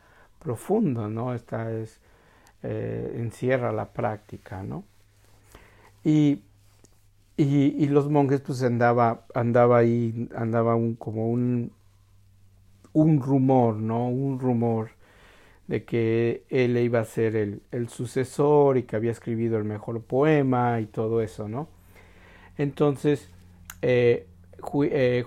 profundo, 0.44 1.08
¿no? 1.08 1.34
Esta 1.34 1.72
es, 1.72 2.00
eh, 2.62 3.16
encierra 3.18 3.72
la 3.72 3.92
práctica, 3.92 4.62
¿no? 4.62 4.84
Y, 6.04 6.42
y, 7.36 7.86
los 7.88 8.10
monjes 8.10 8.40
pues 8.42 8.62
andaba, 8.62 9.26
andaba 9.34 9.78
ahí, 9.78 10.28
andaba 10.36 10.76
un, 10.76 10.94
como 10.94 11.30
un, 11.30 11.72
un 12.92 13.20
rumor, 13.20 13.76
¿no? 13.76 14.08
Un 14.08 14.38
rumor 14.38 14.90
de 15.66 15.84
que 15.84 16.44
él 16.50 16.76
iba 16.76 17.00
a 17.00 17.04
ser 17.04 17.36
el, 17.36 17.62
el 17.72 17.88
sucesor 17.88 18.76
y 18.76 18.84
que 18.84 18.96
había 18.96 19.12
escrito 19.12 19.56
el 19.56 19.64
mejor 19.64 20.02
poema 20.02 20.80
y 20.80 20.86
todo 20.86 21.22
eso, 21.22 21.48
¿no? 21.48 21.68
Entonces, 22.58 23.30
eh, 23.82 24.26
eh 24.90 25.24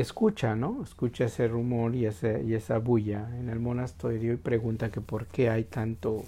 escucha, 0.00 0.56
¿no? 0.56 0.82
Escucha 0.82 1.24
ese 1.26 1.48
rumor 1.48 1.94
y, 1.94 2.06
ese, 2.06 2.42
y 2.44 2.54
esa 2.54 2.78
bulla 2.78 3.28
en 3.38 3.48
el 3.48 3.60
monasterio 3.60 4.32
y 4.32 4.36
pregunta 4.36 4.90
que 4.90 5.00
por 5.00 5.26
qué 5.26 5.50
hay 5.50 5.64
tanto, 5.64 6.24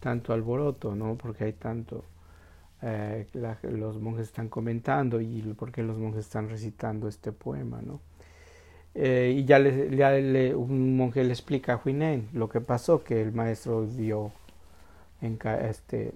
tanto 0.00 0.32
alboroto, 0.32 0.94
¿no? 0.94 1.16
Porque 1.16 1.44
hay 1.44 1.52
tanto, 1.54 2.04
eh, 2.82 3.26
los 3.62 4.00
monjes 4.00 4.26
están 4.28 4.48
comentando 4.48 5.20
y 5.20 5.42
por 5.58 5.72
qué 5.72 5.82
los 5.82 5.98
monjes 5.98 6.20
están 6.26 6.48
recitando 6.48 7.08
este 7.08 7.32
poema, 7.32 7.80
¿no? 7.82 8.00
Eh, 8.94 9.34
y 9.38 9.44
ya, 9.44 9.58
le, 9.58 10.54
un 10.54 10.96
monje 10.96 11.24
le 11.24 11.32
explica 11.32 11.74
a 11.74 11.80
Huinen 11.84 12.28
lo 12.32 12.48
que 12.48 12.60
pasó, 12.60 13.02
que 13.02 13.20
el 13.20 13.32
maestro 13.32 13.86
dio, 13.86 14.30
este, 15.20 16.14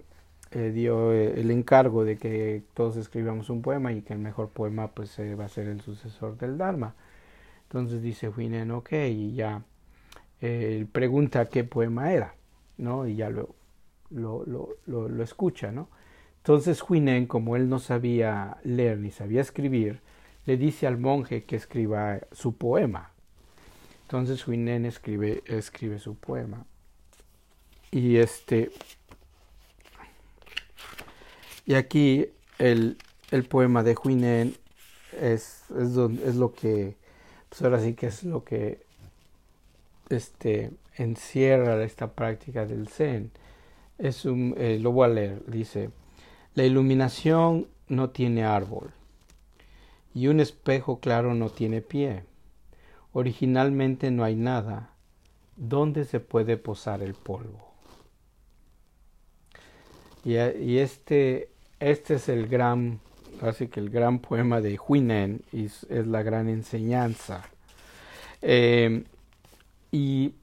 eh, 0.52 0.71
dio 0.71 1.12
el 1.12 1.50
encargo 1.50 2.05
de 2.05 2.17
que 2.17 2.62
todos 2.75 2.97
escribamos 2.97 3.50
un 3.50 3.62
poema 3.62 3.93
y 3.93 4.02
que 4.02 4.12
el 4.14 4.19
mejor 4.19 4.49
poema 4.50 4.88
pues 4.88 5.19
va 5.19 5.45
a 5.45 5.49
ser 5.49 5.69
el 5.69 5.81
sucesor 5.81 6.38
del 6.38 6.59
Dharma. 6.59 6.95
Entonces 7.64 8.02
dice 8.02 8.28
Huinen, 8.28 8.71
ok, 8.71 8.93
y 9.11 9.35
ya 9.35 9.62
él 10.40 10.87
pregunta 10.87 11.47
qué 11.47 11.64
poema 11.64 12.12
era, 12.12 12.35
¿no? 12.78 13.07
Y 13.07 13.17
ya 13.17 13.31
lo, 13.31 13.55
lo, 14.11 14.45
lo, 14.47 15.09
lo 15.09 15.23
escucha, 15.23 15.71
¿no? 15.71 15.88
Entonces 16.38 16.83
Huinen, 16.88 17.26
como 17.26 17.57
él 17.57 17.69
no 17.69 17.78
sabía 17.78 18.57
leer 18.64 18.99
ni 18.99 19.11
sabía 19.11 19.43
escribir, 19.43 20.00
le 20.47 20.57
dice 20.57 20.87
al 20.87 20.97
monje 20.97 21.45
que 21.45 21.57
escriba 21.57 22.21
su 22.33 22.57
poema. 22.57 23.12
Entonces 24.05 24.49
Huinen 24.49 24.87
escribe, 24.87 25.43
escribe 25.45 25.99
su 25.99 26.14
poema. 26.14 26.64
Y 27.90 28.17
este. 28.17 28.71
Y 31.68 31.75
aquí 31.75 32.30
el, 32.58 32.96
el 33.30 33.44
poema 33.44 33.82
de 33.82 33.94
Huinen 33.94 34.56
es, 35.20 35.64
es, 35.78 36.34
lo 36.34 36.54
que. 36.54 36.96
Pues 37.50 37.60
ahora 37.60 37.78
sí 37.78 37.92
que 37.92 38.06
es 38.06 38.25
lo 38.25 38.42
que 38.42 38.80
este, 40.08 40.70
encierra 40.96 41.84
esta 41.84 42.12
práctica 42.12 42.64
del 42.64 42.88
Zen. 42.88 43.30
Es 43.98 44.25
un, 44.25 44.54
eh, 44.56 44.78
lo 44.80 44.92
voy 44.92 45.10
a 45.10 45.12
leer. 45.12 45.42
Dice. 45.44 45.90
La 46.54 46.64
iluminación 46.64 47.68
no 47.87 48.08
tiene 48.08 48.44
árbol 48.44 48.90
y 50.14 50.28
un 50.28 50.40
espejo 50.40 51.00
claro 51.00 51.34
no 51.34 51.50
tiene 51.50 51.82
pie. 51.82 52.25
Originalmente 53.12 54.10
no 54.10 54.25
hay 54.25 54.37
nada. 54.37 54.94
¿Dónde 55.56 56.06
se 56.06 56.18
puede 56.18 56.56
posar 56.56 57.02
el 57.02 57.12
polvo? 57.12 57.68
Y, 60.25 60.78
este, 60.78 61.50
este 61.80 62.14
es 62.14 62.28
el 62.28 62.49
gran, 62.49 63.00
así 63.42 63.68
que 63.68 63.80
el 63.80 63.90
gran 63.90 64.18
poema 64.20 64.61
de 64.61 64.78
Huinen 64.78 65.42
es, 65.52 65.85
es 65.85 66.06
la 66.06 66.23
gran 66.23 66.49
enseñanza. 66.49 67.42
Eh, 68.42 69.04
y 69.90 70.35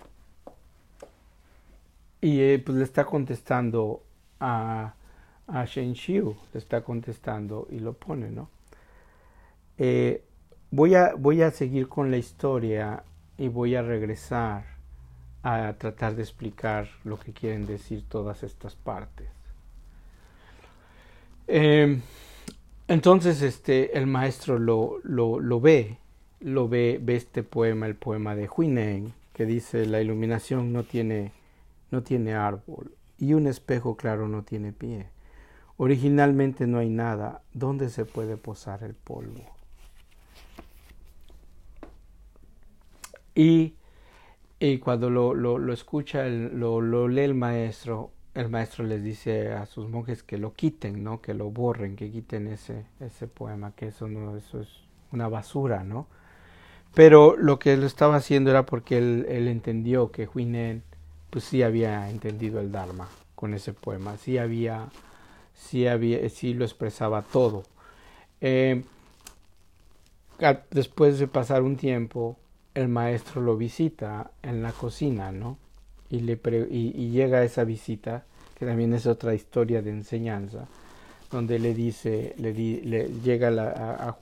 y 2.22 2.39
eh, 2.42 2.60
pues 2.65 2.77
le 2.77 2.84
está 2.84 3.06
contestando 3.06 4.01
a 4.39 4.96
a 5.48 5.65
Shen 5.65 5.96
Xiu, 5.96 6.36
le 6.54 6.60
está 6.60 6.82
contestando 6.82 7.68
y 7.70 7.80
lo 7.80 7.94
pone, 7.94 8.32
¿no? 8.32 8.50
Eh, 9.77 10.24
voy, 10.72 10.96
a, 10.96 11.13
voy 11.15 11.42
a 11.42 11.51
seguir 11.51 11.88
con 11.88 12.12
la 12.12 12.18
historia 12.18 13.04
y 13.38 13.48
voy 13.50 13.75
a 13.75 13.82
regresar 13.82 14.63
a 15.44 15.74
tratar 15.77 16.15
de 16.15 16.24
explicar 16.24 16.89
lo 17.04 17.20
que 17.20 17.34
quieren 17.34 17.68
decir 17.68 18.04
todas 18.10 18.42
estas 18.42 18.75
partes. 18.75 19.27
Em, 21.48 22.02
entonces, 22.88 23.42
este, 23.42 23.98
el 23.98 24.08
maestro 24.08 24.60
lo, 24.60 25.00
lo, 25.04 25.40
lo, 25.40 25.62
ve, 25.62 25.98
lo 26.40 26.68
ve, 26.68 27.00
ve 27.02 27.16
este 27.16 27.44
poema, 27.44 27.88
el 27.88 27.96
poema 27.96 28.36
de 28.36 28.48
Huineng, 28.48 29.14
que 29.34 29.46
dice 29.46 29.86
la 29.86 30.02
iluminación 30.02 30.72
no 30.74 30.84
tiene, 30.84 31.32
no 31.92 32.04
tiene 32.04 32.34
árbol 32.34 32.96
y 33.18 33.34
un 33.34 33.48
espejo 33.48 33.96
claro 33.96 34.28
no 34.28 34.44
tiene 34.44 34.74
pie. 34.74 35.08
Originalmente 35.78 36.68
no 36.68 36.80
hay 36.80 36.90
nada. 36.90 37.42
¿Dónde 37.54 37.90
se 37.90 38.06
puede 38.06 38.38
posar 38.38 38.84
el 38.84 38.94
polvo? 38.94 39.44
Y, 43.34 43.75
y 44.60 44.78
cuando 44.80 45.10
lo, 45.10 45.34
lo, 45.34 45.58
lo 45.58 45.74
escucha, 45.74 46.25
lo, 46.28 46.80
lo, 46.80 47.10
lee 47.10 47.24
el 47.24 47.36
maestro, 47.36 48.12
el 48.36 48.50
maestro 48.50 48.86
les 48.86 49.04
dice 49.04 49.54
a 49.54 49.65
sus 49.65 49.89
monjes 49.89 50.22
que 50.24 50.38
lo 50.38 50.54
quiten, 50.54 51.04
¿no? 51.04 51.22
Que 51.22 51.34
lo 51.34 51.50
borren, 51.50 51.96
que 51.96 52.12
quiten 52.12 52.48
ese, 52.48 52.86
ese 53.00 53.27
poema, 53.27 53.74
que 53.75 53.88
eso 53.88 54.08
no, 54.08 54.38
eso 54.38 54.62
es 54.62 54.70
una 55.12 55.27
basura, 55.27 55.84
¿no? 55.84 56.08
Pero 56.94 57.36
lo 57.38 57.60
que 57.60 57.75
lo 57.77 57.86
estaba 57.88 58.18
haciendo 58.18 58.51
era 58.51 58.65
porque 58.65 58.98
él, 58.98 59.25
él 59.30 59.48
entendió 59.48 60.12
que 60.12 60.30
Huinen, 60.34 60.84
pues 61.30 61.46
sí 61.46 61.63
había 61.63 62.10
entendido 62.10 62.60
el 62.60 62.72
Dharma 62.72 63.08
con 63.36 63.54
ese 63.54 63.74
poema, 63.74 64.18
sí 64.18 64.38
había 64.38 64.89
sí, 65.56 65.88
había, 65.88 66.30
sí 66.30 66.54
lo 66.54 66.65
expresaba 66.65 67.22
todo. 67.22 67.63
Eh, 68.42 68.84
después 70.72 71.20
de 71.20 71.27
pasar 71.27 71.63
un 71.63 71.77
tiempo, 71.77 72.38
el 72.74 72.89
maestro 72.89 73.42
lo 73.42 73.58
visita 73.58 74.32
en 74.44 74.62
la 74.62 74.72
cocina, 74.72 75.32
¿no? 75.32 75.58
Y, 76.10 76.20
le 76.20 76.40
y, 76.70 77.10
llega 77.10 77.40
a 77.40 77.44
esa 77.44 77.64
visita, 77.64 78.26
que 78.58 78.66
también 78.66 78.94
es 78.94 79.06
otra 79.06 79.34
historia 79.34 79.82
de 79.82 79.92
enseñanza, 79.92 80.68
donde 81.32 81.60
le 81.60 81.74
dice, 81.74 82.36
le, 82.38 82.54
le 82.54 83.10
llega 83.24 83.50
a, 83.50 84.10
a, 84.10 84.18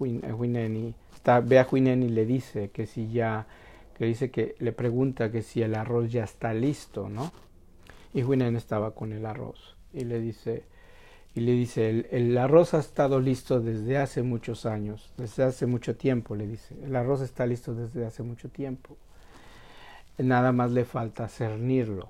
está, 1.13 1.39
ve 1.39 1.59
a 1.59 1.67
Huinen 1.69 2.03
y 2.03 2.09
le 2.09 2.25
dice 2.25 2.69
que 2.71 2.85
si 2.85 3.11
ya, 3.11 3.45
que 3.97 4.05
dice 4.05 4.31
que 4.31 4.55
le 4.59 4.71
pregunta 4.71 5.31
que 5.31 5.41
si 5.41 5.61
el 5.61 5.75
arroz 5.75 6.11
ya 6.11 6.23
está 6.23 6.53
listo, 6.53 7.09
¿no? 7.09 7.31
Y 8.13 8.23
Huinen 8.23 8.55
estaba 8.55 8.91
con 8.91 9.13
el 9.13 9.25
arroz 9.25 9.75
y 9.93 10.05
le 10.05 10.19
dice, 10.19 10.63
y 11.35 11.39
le 11.41 11.53
dice, 11.53 12.07
el, 12.11 12.37
arroz 12.37 12.73
ha 12.73 12.79
estado 12.79 13.19
listo 13.19 13.59
desde 13.59 13.97
hace 13.97 14.21
muchos 14.21 14.65
años, 14.65 15.11
desde 15.17 15.43
hace 15.43 15.65
mucho 15.65 15.95
tiempo, 15.95 16.35
le 16.35 16.45
dice, 16.45 16.75
el 16.83 16.95
arroz 16.95 17.21
está 17.21 17.45
listo 17.45 17.73
desde 17.73 18.05
hace 18.05 18.21
mucho 18.21 18.49
tiempo. 18.49 18.97
Nada 20.17 20.51
más 20.51 20.71
le 20.71 20.85
falta 20.85 21.27
cernirlo, 21.27 22.07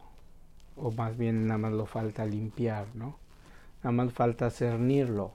o 0.76 0.92
más 0.92 1.18
bien 1.18 1.48
nada 1.48 1.58
más 1.58 1.74
lo 1.74 1.86
falta 1.86 2.26
limpiar, 2.26 2.88
¿no? 2.96 3.18
Nada 3.84 3.92
más 3.92 4.14
falta 4.14 4.50
cernirlo. 4.50 5.32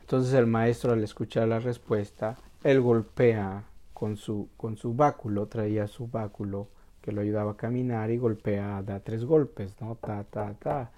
Entonces 0.00 0.34
el 0.34 0.46
maestro 0.46 0.92
al 0.92 1.02
escuchar 1.02 1.48
la 1.48 1.60
respuesta, 1.60 2.36
él 2.62 2.80
golpea 2.80 3.64
con 3.94 4.16
su, 4.16 4.48
con 4.56 4.76
su 4.76 4.94
báculo, 4.94 5.46
traía 5.46 5.86
su 5.86 6.08
báculo 6.08 6.68
que 7.00 7.12
lo 7.12 7.22
ayudaba 7.22 7.52
a 7.52 7.56
caminar 7.56 8.10
y 8.10 8.18
golpea, 8.18 8.82
da 8.82 9.00
tres 9.00 9.24
golpes, 9.24 9.80
¿no? 9.80 9.96
Ta, 9.96 10.24
ta, 10.24 10.54
ta 10.54 10.90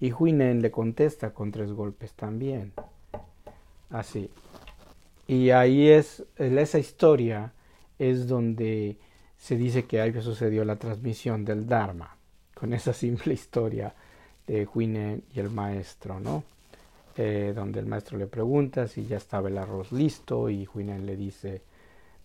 y 0.00 0.12
Huinen 0.12 0.62
le 0.62 0.70
contesta 0.70 1.30
con 1.30 1.50
tres 1.50 1.72
golpes 1.72 2.12
también. 2.14 2.72
Así. 3.90 4.30
Y 5.26 5.50
ahí 5.50 5.88
es, 5.88 6.24
esa 6.36 6.78
historia 6.78 7.52
es 7.98 8.28
donde 8.28 8.96
se 9.38 9.56
dice 9.56 9.84
que 9.84 10.00
ahí 10.00 10.12
sucedió 10.20 10.64
la 10.64 10.76
transmisión 10.76 11.44
del 11.44 11.66
Dharma, 11.66 12.16
con 12.54 12.72
esa 12.72 12.92
simple 12.92 13.34
historia 13.34 13.94
de 14.46 14.66
Huinen 14.66 15.22
y 15.34 15.40
el 15.40 15.50
maestro, 15.50 16.18
¿no? 16.20 16.42
Eh, 17.16 17.52
donde 17.54 17.80
el 17.80 17.86
maestro 17.86 18.16
le 18.16 18.26
pregunta 18.26 18.86
si 18.86 19.06
ya 19.06 19.16
estaba 19.16 19.48
el 19.48 19.58
arroz 19.58 19.90
listo 19.90 20.48
y 20.48 20.68
Huinen 20.72 21.04
le 21.04 21.16
dice, 21.16 21.62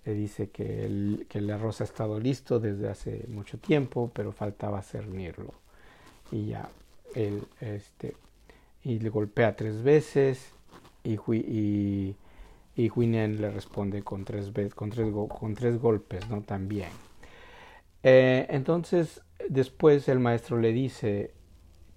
le 0.06 0.14
dice 0.14 0.50
que 0.50 0.86
el, 0.86 1.26
que 1.28 1.40
el 1.40 1.50
arroz 1.50 1.82
ha 1.82 1.84
estado 1.84 2.20
listo 2.20 2.60
desde 2.60 2.90
hace 2.90 3.26
mucho 3.28 3.58
tiempo, 3.58 4.12
pero 4.14 4.32
faltaba 4.32 4.82
cernirlo. 4.82 5.54
Y 6.32 6.48
ya, 6.48 6.70
el, 7.16 7.44
este, 7.60 8.16
y 8.84 9.00
le 9.00 9.10
golpea 9.10 9.56
tres 9.56 9.82
veces 9.82 10.52
y, 11.04 11.14
y, 11.14 12.16
y 12.76 12.90
Huinen 12.90 13.40
le 13.42 13.52
responde 13.52 14.04
con 14.04 14.26
tres, 14.26 14.52
con 14.74 14.90
tres, 14.90 15.14
con 15.30 15.54
tres 15.54 15.80
golpes, 15.80 16.28
¿no? 16.30 16.42
También. 16.42 16.90
Eh, 18.04 18.48
entonces, 18.50 19.22
después 19.50 20.08
el 20.10 20.20
maestro 20.20 20.60
le 20.60 20.74
dice, 20.74 21.32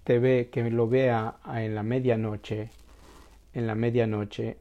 te 0.03 0.19
ve, 0.19 0.49
que 0.51 0.69
lo 0.69 0.87
vea 0.87 1.35
en 1.55 1.75
la 1.75 1.83
medianoche, 1.83 2.69
en 3.53 3.67
la 3.67 3.75
medianoche, 3.75 4.57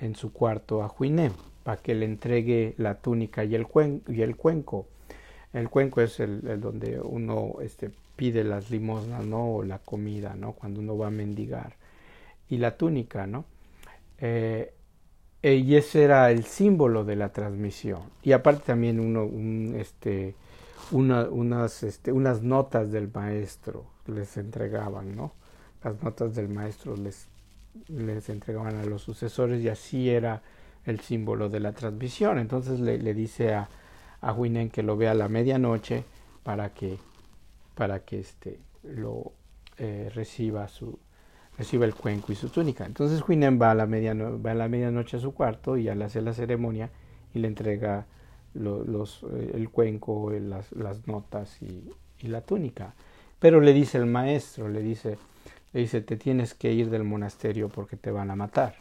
en 0.00 0.14
su 0.16 0.32
cuarto 0.32 0.82
a 0.82 0.92
Huinen, 0.98 1.32
para 1.62 1.80
que 1.80 1.94
le 1.94 2.04
entregue 2.04 2.74
la 2.76 2.96
túnica 2.96 3.44
y 3.44 3.54
el, 3.54 3.66
y 4.08 4.22
el 4.22 4.36
cuenco. 4.36 4.86
El 5.52 5.68
cuenco 5.68 6.00
es 6.00 6.18
el, 6.18 6.46
el 6.48 6.60
donde 6.60 7.00
uno 7.00 7.56
este, 7.62 7.90
pide 8.16 8.42
las 8.42 8.70
limosnas, 8.70 9.24
¿no? 9.24 9.56
O 9.56 9.62
la 9.62 9.78
comida, 9.78 10.34
¿no? 10.34 10.52
Cuando 10.52 10.80
uno 10.80 10.98
va 10.98 11.08
a 11.08 11.10
mendigar. 11.10 11.74
Y 12.48 12.58
la 12.58 12.76
túnica, 12.76 13.26
¿no? 13.26 13.44
Eh, 14.18 14.72
y 15.42 15.74
ese 15.76 16.04
era 16.04 16.30
el 16.30 16.44
símbolo 16.44 17.04
de 17.04 17.16
la 17.16 17.32
transmisión. 17.32 18.02
Y 18.22 18.32
aparte 18.32 18.62
también 18.66 19.00
uno, 19.00 19.24
un, 19.24 19.74
este, 19.76 20.34
una, 20.90 21.24
unas, 21.24 21.82
este, 21.82 22.12
unas 22.12 22.42
notas 22.42 22.92
del 22.92 23.10
maestro 23.12 23.84
les 24.06 24.36
entregaban, 24.36 25.16
¿no? 25.16 25.32
Las 25.82 26.00
notas 26.02 26.34
del 26.34 26.48
maestro 26.48 26.96
les, 26.96 27.28
les 27.88 28.28
entregaban 28.28 28.76
a 28.76 28.84
los 28.84 29.02
sucesores 29.02 29.62
y 29.62 29.68
así 29.68 30.10
era 30.10 30.42
el 30.84 31.00
símbolo 31.00 31.48
de 31.48 31.60
la 31.60 31.72
transmisión. 31.72 32.38
Entonces 32.38 32.78
le, 32.78 32.98
le 32.98 33.14
dice 33.14 33.54
a, 33.54 33.68
a 34.20 34.32
Huinen 34.32 34.70
que 34.70 34.82
lo 34.82 34.96
vea 34.96 35.10
a 35.12 35.14
la 35.14 35.28
medianoche 35.28 36.04
para 36.44 36.72
que 36.72 36.98
para 37.74 38.00
que 38.00 38.20
este 38.20 38.60
lo 38.82 39.32
eh, 39.78 40.10
reciba 40.14 40.68
su 40.68 40.98
reciba 41.58 41.84
el 41.84 41.94
cuenco 41.94 42.32
y 42.32 42.34
su 42.34 42.48
túnica. 42.48 42.84
Entonces 42.84 43.22
Huinen 43.26 43.60
va 43.60 43.72
a 43.72 43.74
la 43.74 43.84
a 43.84 44.68
medianoche 44.68 45.16
a 45.16 45.20
su 45.20 45.32
cuarto 45.34 45.76
y 45.76 45.88
al 45.88 46.02
hacer 46.02 46.22
la 46.22 46.32
ceremonia 46.32 46.90
y 47.34 47.38
le 47.38 47.48
entrega 47.48 48.06
eh, 48.54 49.50
el 49.54 49.70
cuenco, 49.70 50.30
las, 50.30 50.72
notas 51.06 51.60
y, 51.62 51.92
la 52.28 52.40
túnica. 52.40 52.94
Pero 53.38 53.60
le 53.60 53.72
dice 53.72 53.98
el 53.98 54.06
maestro, 54.06 54.68
le 54.68 54.80
dice, 54.80 55.18
le 55.72 55.80
dice, 55.80 56.00
te 56.02 56.16
tienes 56.16 56.54
que 56.54 56.72
ir 56.72 56.88
del 56.88 57.02
monasterio 57.02 57.68
porque 57.68 57.96
te 57.96 58.12
van 58.12 58.30
a 58.30 58.36
matar. 58.36 58.76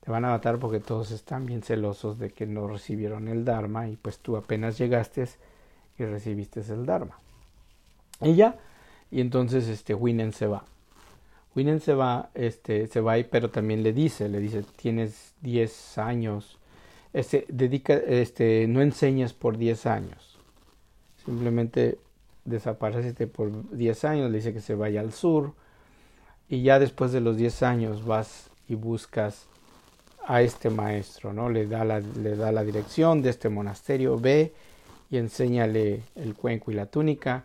Te 0.00 0.10
van 0.10 0.24
a 0.24 0.30
matar 0.30 0.58
porque 0.58 0.80
todos 0.80 1.12
están 1.12 1.46
bien 1.46 1.62
celosos 1.62 2.18
de 2.18 2.30
que 2.30 2.46
no 2.46 2.66
recibieron 2.66 3.28
el 3.28 3.44
Dharma 3.44 3.88
y 3.88 3.96
pues 3.96 4.18
tú 4.18 4.36
apenas 4.36 4.76
llegaste 4.76 5.26
y 5.98 6.04
recibiste 6.04 6.60
el 6.60 6.84
Dharma. 6.84 7.18
Y 8.20 8.34
ya, 8.34 8.58
y 9.10 9.20
entonces 9.20 9.68
este 9.68 9.94
Winen 9.94 10.32
se 10.32 10.46
va. 10.46 10.64
Winen 11.54 11.80
se 11.80 11.94
va, 11.94 12.30
este, 12.34 12.86
se 12.88 13.00
va, 13.00 13.14
pero 13.30 13.50
también 13.50 13.82
le 13.82 13.92
dice, 13.92 14.28
le 14.28 14.40
dice, 14.40 14.64
tienes 14.76 15.34
10 15.42 15.98
años, 15.98 16.58
este, 17.12 17.44
dedica, 17.48 17.94
este, 17.94 18.66
no 18.66 18.82
enseñas 18.82 19.32
por 19.32 19.56
10 19.56 19.86
años. 19.86 20.38
Simplemente 21.24 21.98
desaparecete 22.44 23.26
por 23.26 23.70
10 23.70 24.04
años, 24.04 24.30
le 24.30 24.38
dice 24.38 24.52
que 24.52 24.60
se 24.60 24.74
vaya 24.74 25.00
al 25.00 25.12
sur, 25.12 25.52
y 26.48 26.62
ya 26.62 26.78
después 26.78 27.12
de 27.12 27.20
los 27.20 27.36
10 27.36 27.62
años 27.62 28.04
vas 28.04 28.50
y 28.68 28.74
buscas 28.74 29.46
a 30.26 30.42
este 30.42 30.70
maestro, 30.70 31.32
¿no? 31.32 31.50
Le 31.50 31.66
da 31.66 31.84
la, 31.84 32.00
le 32.00 32.36
da 32.36 32.50
la 32.50 32.64
dirección 32.64 33.22
de 33.22 33.30
este 33.30 33.48
monasterio, 33.48 34.18
ve 34.18 34.52
y 35.10 35.18
enséñale 35.18 36.02
el 36.16 36.34
cuenco 36.34 36.70
y 36.70 36.74
la 36.74 36.86
túnica, 36.86 37.44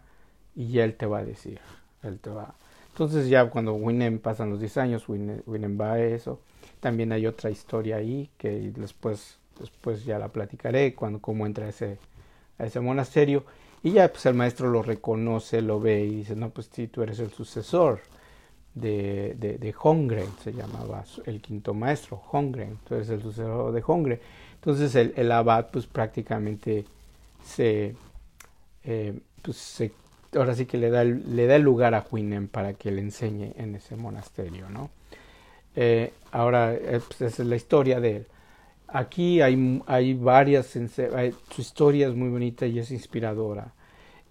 y 0.56 0.70
ya 0.70 0.84
él 0.84 0.96
te 0.96 1.06
va 1.06 1.20
a 1.20 1.26
decir, 1.26 1.60
él 2.04 2.20
te 2.20 2.30
va. 2.30 2.56
Entonces 3.00 3.30
ya 3.30 3.50
cuando 3.50 3.76
Winem 3.76 4.20
pasan 4.20 4.50
los 4.50 4.60
10 4.60 4.76
años, 4.76 5.08
Winem, 5.08 5.80
va 5.80 5.94
a 5.94 6.00
eso. 6.02 6.42
También 6.82 7.14
hay 7.14 7.28
otra 7.28 7.50
historia 7.50 7.96
ahí 7.96 8.30
que 8.38 8.74
después, 8.76 9.38
después 9.58 10.04
ya 10.04 10.20
la 10.20 10.28
platicaré 10.28 10.94
cuando 10.96 11.20
cómo 11.20 11.46
entra 11.46 11.68
a 11.68 11.70
ese, 11.70 11.98
a 12.58 12.66
ese 12.66 12.82
monasterio. 12.82 13.46
Y 13.84 13.92
ya 13.92 14.10
pues 14.12 14.26
el 14.26 14.34
maestro 14.34 14.70
lo 14.70 14.82
reconoce, 14.84 15.62
lo 15.62 15.80
ve 15.80 16.04
y 16.04 16.16
dice, 16.16 16.36
no, 16.36 16.50
pues 16.50 16.70
sí, 16.74 16.88
tú 16.88 17.02
eres 17.02 17.20
el 17.20 17.32
sucesor 17.32 18.02
de, 18.76 19.34
de, 19.38 19.76
Hongren, 19.82 20.28
se 20.44 20.52
llamaba 20.52 21.06
el 21.26 21.40
quinto 21.40 21.74
maestro, 21.74 22.22
Hongren, 22.34 22.80
tú 22.86 22.96
eres 22.96 23.08
el 23.12 23.22
sucesor 23.22 23.72
de 23.72 23.82
Hongren. 23.82 24.20
Entonces 24.56 24.94
el, 24.96 25.14
el 25.16 25.32
abad 25.32 25.68
pues 25.72 25.88
prácticamente 25.88 26.84
se, 27.46 27.96
eh, 28.84 29.18
pues, 29.42 29.56
se 29.56 29.94
ahora 30.36 30.56
sí 30.56 30.66
que 30.66 30.78
le 30.78 30.90
da 30.90 31.02
el, 31.02 31.36
le 31.36 31.48
da 31.48 31.56
el 31.56 31.64
lugar 31.64 31.96
a 31.96 32.06
Huinen 32.10 32.48
para 32.48 32.74
que 32.74 32.92
le 32.92 33.02
enseñe 33.02 33.54
en 33.58 33.76
ese 33.76 33.96
monasterio, 33.96 34.70
¿no? 34.70 34.90
Eh, 35.76 36.14
ahora, 36.32 36.74
eh, 36.74 37.00
pues 37.06 37.22
esa 37.22 37.44
es 37.44 37.48
la 37.48 37.56
historia 37.56 38.00
de 38.00 38.18
él. 38.18 38.28
Aquí 38.88 39.42
hay, 39.42 39.82
hay 39.86 40.14
varias, 40.16 40.68
su 40.68 41.62
historia 41.62 42.08
es 42.08 42.16
muy 42.16 42.30
bonita 42.30 42.66
y 42.66 42.80
es 42.80 42.92
inspiradora. 42.92 43.72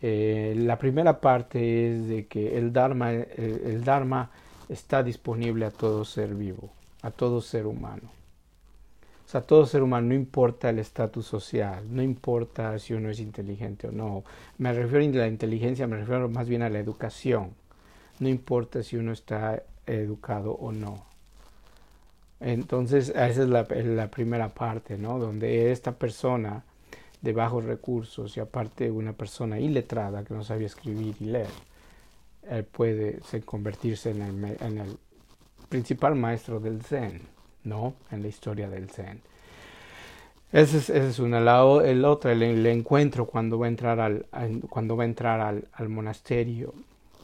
Eh, 0.03 0.55
la 0.57 0.79
primera 0.79 1.21
parte 1.21 1.93
es 1.93 2.09
de 2.09 2.27
que 2.27 2.57
el 2.59 2.73
Dharma, 2.73 3.13
el 3.13 3.85
Dharma 3.85 4.31
está 4.69 5.03
disponible 5.03 5.67
a 5.67 5.71
todo 5.71 6.05
ser 6.05 6.35
vivo, 6.35 6.71
a 7.03 7.11
todo 7.11 7.41
ser 7.41 7.67
humano. 7.67 8.18
O 9.29 9.31
sea, 9.31 9.43
todo 9.43 9.67
ser 9.67 9.83
humano, 9.83 10.09
no 10.09 10.15
importa 10.15 10.71
el 10.71 10.79
estatus 10.79 11.27
social, 11.27 11.85
no 11.95 12.03
importa 12.03 12.79
si 12.79 12.95
uno 12.95 13.11
es 13.11 13.21
inteligente 13.21 13.89
o 13.89 13.93
no. 13.93 14.25
Me 14.57 14.73
refiero 14.73 15.05
a 15.05 15.19
la 15.19 15.29
inteligencia, 15.29 15.87
me 15.87 15.99
refiero 15.99 16.31
más 16.31 16.49
bien 16.49 16.63
a 16.63 16.71
la 16.71 16.79
educación. 16.79 17.51
No 18.21 18.31
importa 18.31 18.83
si 18.83 18.97
uno 18.97 19.13
está 19.13 19.63
educado 19.85 20.53
o 20.53 20.73
no. 20.73 21.05
Entonces, 22.41 23.11
esa 23.11 23.27
es 23.27 23.49
la, 23.51 24.11
primera 24.11 24.49
parte, 24.49 24.97
¿no? 24.97 25.19
Donde 25.19 25.73
esta 25.73 25.93
persona 25.93 26.65
de 27.21 27.33
bajos 27.35 27.67
recursos 27.67 28.35
y 28.39 28.41
aparte 28.41 28.91
una 28.91 29.13
persona 29.13 29.61
iletrada 29.61 30.25
que 30.25 30.33
no 30.33 30.43
sabía 30.43 30.69
escribir 30.69 31.15
y 31.21 31.25
leer, 31.25 31.51
él 32.49 32.65
puede 32.65 33.21
convertirse 33.45 34.09
en 34.13 34.79
el 34.79 34.97
principal 35.69 36.15
maestro 36.15 36.61
del 36.61 36.81
Zen. 36.81 37.38
¿No? 37.65 37.95
En 38.11 38.23
la 38.23 38.29
historia 38.29 38.69
del 38.69 38.91
Zen. 38.91 39.21
Ese 40.51 40.79
es, 40.79 40.89
ese 40.89 41.09
es 41.09 41.19
una. 41.19 41.39
el 41.39 42.05
otro, 42.07 42.31
el, 42.31 42.67
encuentro 42.67 43.27
cuando 43.27 43.59
va 43.59 43.67
a 43.67 43.69
entrar 43.69 44.01
al, 44.01 44.25
cuando 44.71 44.97
va 44.97 45.03
a 45.03 45.07
entrar 45.07 45.41
al, 45.73 45.89
monasterio, 45.91 46.73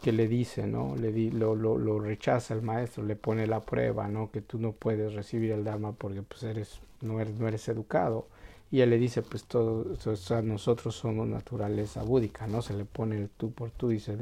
que 0.02 0.12
le 0.12 0.28
dice, 0.28 0.66
¿no? 0.66 0.94
Le 0.96 1.10
di, 1.10 1.30
lo, 1.30 1.54
lo, 1.54 1.98
rechaza 2.00 2.52
el 2.52 2.60
maestro, 2.60 3.02
le 3.02 3.16
pone 3.16 3.46
la 3.46 3.60
prueba, 3.60 4.08
¿no? 4.08 4.30
Que 4.30 4.42
tú 4.42 4.58
no 4.58 4.72
puedes 4.72 5.14
recibir 5.14 5.52
el 5.52 5.64
Dharma 5.64 5.92
porque 5.92 6.22
pues 6.22 6.42
eres, 6.42 6.80
no 7.00 7.18
eres, 7.20 7.68
educado. 7.68 8.26
Y 8.70 8.82
él 8.82 8.90
le 8.90 8.98
dice, 8.98 9.22
pues 9.22 9.44
todos, 9.44 10.06
nosotros 10.44 10.94
somos 10.94 11.26
naturaleza 11.26 12.02
búdica, 12.02 12.46
¿no? 12.46 12.60
Se 12.60 12.74
le 12.74 12.84
pone 12.84 13.16
el 13.16 13.30
tú 13.30 13.52
por 13.52 13.70
tú, 13.70 13.88
dice, 13.88 14.18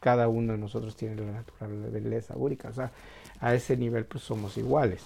cada 0.00 0.28
uno 0.28 0.52
de 0.52 0.58
nosotros 0.58 0.96
tiene 0.96 1.16
la 1.16 1.32
naturaleza 1.32 2.34
búdica. 2.36 2.70
O 2.70 2.72
sea, 2.72 2.90
a 3.40 3.54
ese 3.54 3.76
nivel 3.76 4.06
pues 4.06 4.24
somos 4.24 4.56
iguales. 4.56 5.02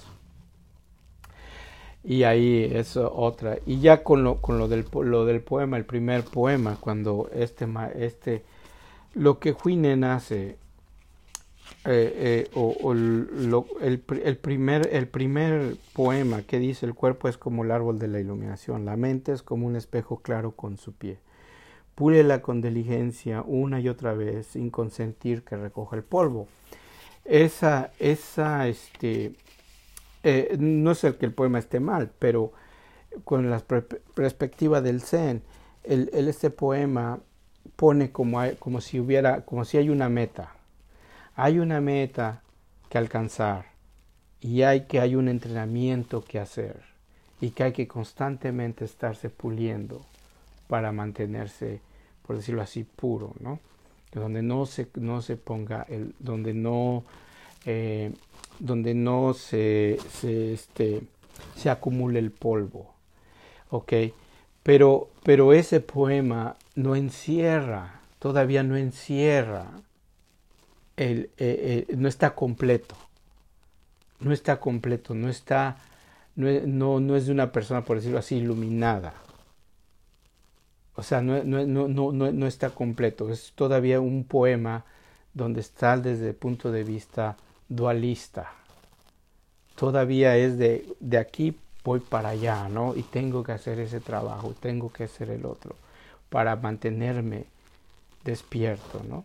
Y 2.04 2.24
ahí 2.24 2.70
es 2.72 2.96
otra. 2.96 3.58
Y 3.64 3.80
ya 3.80 4.02
con 4.02 4.24
lo, 4.24 4.40
con 4.40 4.58
lo, 4.58 4.68
del, 4.68 4.84
lo 4.92 5.24
del 5.24 5.40
poema, 5.40 5.78
el 5.78 5.86
primer 5.86 6.24
poema, 6.24 6.76
cuando 6.78 7.30
este, 7.32 7.66
este 7.96 8.44
lo 9.14 9.38
que 9.38 9.56
Huinen 9.64 10.04
hace 10.04 10.58
eh, 11.86 12.48
o, 12.54 12.92
el, 12.92 14.00
primer, 14.40 14.88
el 14.92 15.06
primer 15.06 15.76
poema 15.92 16.42
que 16.42 16.58
dice 16.58 16.86
el 16.86 16.94
cuerpo 16.94 17.28
es 17.28 17.36
como 17.36 17.64
el 17.64 17.70
árbol 17.70 17.98
de 17.98 18.08
la 18.08 18.20
iluminación, 18.20 18.84
la 18.84 18.96
mente 18.96 19.32
es 19.32 19.42
como 19.42 19.66
un 19.66 19.76
espejo 19.76 20.18
claro 20.18 20.52
con 20.52 20.78
su 20.78 20.92
pie. 20.92 21.18
Púlela 21.94 22.42
con 22.42 22.60
diligencia 22.60 23.42
una 23.42 23.80
y 23.80 23.88
otra 23.88 24.14
vez 24.14 24.48
sin 24.48 24.70
consentir 24.70 25.44
que 25.44 25.56
recoja 25.56 25.96
el 25.96 26.02
polvo. 26.02 26.48
Esa, 27.24 27.92
esa, 27.98 28.66
este, 28.66 29.32
eh, 30.24 30.56
no 30.58 30.92
es 30.92 31.04
el 31.04 31.16
que 31.16 31.26
el 31.26 31.34
poema 31.34 31.58
esté 31.58 31.80
mal, 31.80 32.10
pero 32.18 32.52
con 33.24 33.48
la 33.50 33.60
perspectiva 33.60 34.80
del 34.80 35.02
Zen, 35.02 35.42
el, 35.84 36.08
este 36.12 36.50
poema 36.50 37.20
pone 37.76 38.10
como, 38.10 38.40
como 38.58 38.80
si 38.80 38.98
hubiera, 38.98 39.42
como 39.42 39.64
si 39.64 39.76
hay 39.76 39.90
una 39.90 40.08
meta. 40.08 40.54
Hay 41.37 41.58
una 41.58 41.80
meta 41.80 42.42
que 42.88 42.98
alcanzar 42.98 43.66
y 44.40 44.62
hay 44.62 44.87
que 44.87 45.00
hay 45.00 45.14
un 45.14 45.28
entrenamiento 45.28 46.24
que 46.24 46.38
hacer 46.38 46.82
y 47.40 47.50
que 47.50 47.64
hay 47.64 47.72
que 47.72 47.87
constantemente 47.87 48.84
estarse 48.84 49.28
puliendo 49.28 50.00
para 50.68 50.92
mantenerse, 50.92 51.80
por 52.26 52.37
decirlo 52.37 52.62
así, 52.62 52.84
puro, 52.84 53.34
¿no? 53.40 53.58
Donde 54.12 54.42
no 54.42 54.64
se, 54.64 54.88
no 54.94 55.20
se 55.22 55.37
ponga 55.37 55.84
el, 55.88 56.14
donde 56.18 56.54
no, 56.54 57.04
eh, 57.66 58.12
donde 58.59 58.94
no 58.94 59.35
se, 59.35 59.98
se, 60.12 60.53
este, 60.53 61.03
se 61.57 61.70
acumule 61.70 62.18
el 62.18 62.31
polvo, 62.31 62.94
¿ok? 63.70 63.92
Pero, 64.62 65.11
pero 65.22 65.53
ese 65.53 65.81
poema 65.81 66.57
no 66.74 66.96
encierra, 66.96 68.00
todavía 68.18 68.62
no 68.62 68.77
encierra, 68.77 69.66
el, 70.96 71.31
eh, 71.38 71.87
eh, 71.88 71.96
no 71.96 72.09
está 72.09 72.35
completo, 72.35 72.94
no 74.20 74.33
está 74.33 74.61
completo, 74.61 75.14
no 75.14 75.29
está, 75.29 75.77
no, 76.37 76.48
no, 76.66 77.00
no, 77.00 77.16
es 77.16 77.27
de 77.27 77.33
una 77.33 77.53
persona, 77.53 77.85
por 77.85 77.96
decirlo 77.96 78.18
así, 78.18 78.37
iluminada. 78.37 79.14
O 80.96 81.03
sea, 81.03 81.20
no, 81.20 81.42
no, 81.42 81.88
no, 81.88 82.12
no, 82.12 82.46
está 82.46 82.70
completo, 82.70 83.31
es 83.31 83.53
todavía 83.55 84.00
un 84.00 84.24
poema 84.24 84.85
donde 85.33 85.61
está 85.61 85.98
desde 85.98 86.29
el 86.29 86.35
punto 86.35 86.70
de 86.70 86.85
vista 86.85 87.37
dualista. 87.74 88.52
Todavía 89.76 90.37
es 90.37 90.58
de, 90.58 90.87
de 91.00 91.18
aquí 91.18 91.56
voy 91.84 92.00
para 92.00 92.30
allá, 92.30 92.68
¿no? 92.68 92.96
Y 92.96 93.02
tengo 93.02 93.42
que 93.42 93.52
hacer 93.52 93.78
ese 93.78 94.00
trabajo, 94.00 94.54
tengo 94.58 94.90
que 94.90 95.04
hacer 95.04 95.30
el 95.30 95.44
otro, 95.44 95.76
para 96.30 96.56
mantenerme 96.56 97.46
despierto, 98.24 99.02
¿no? 99.08 99.24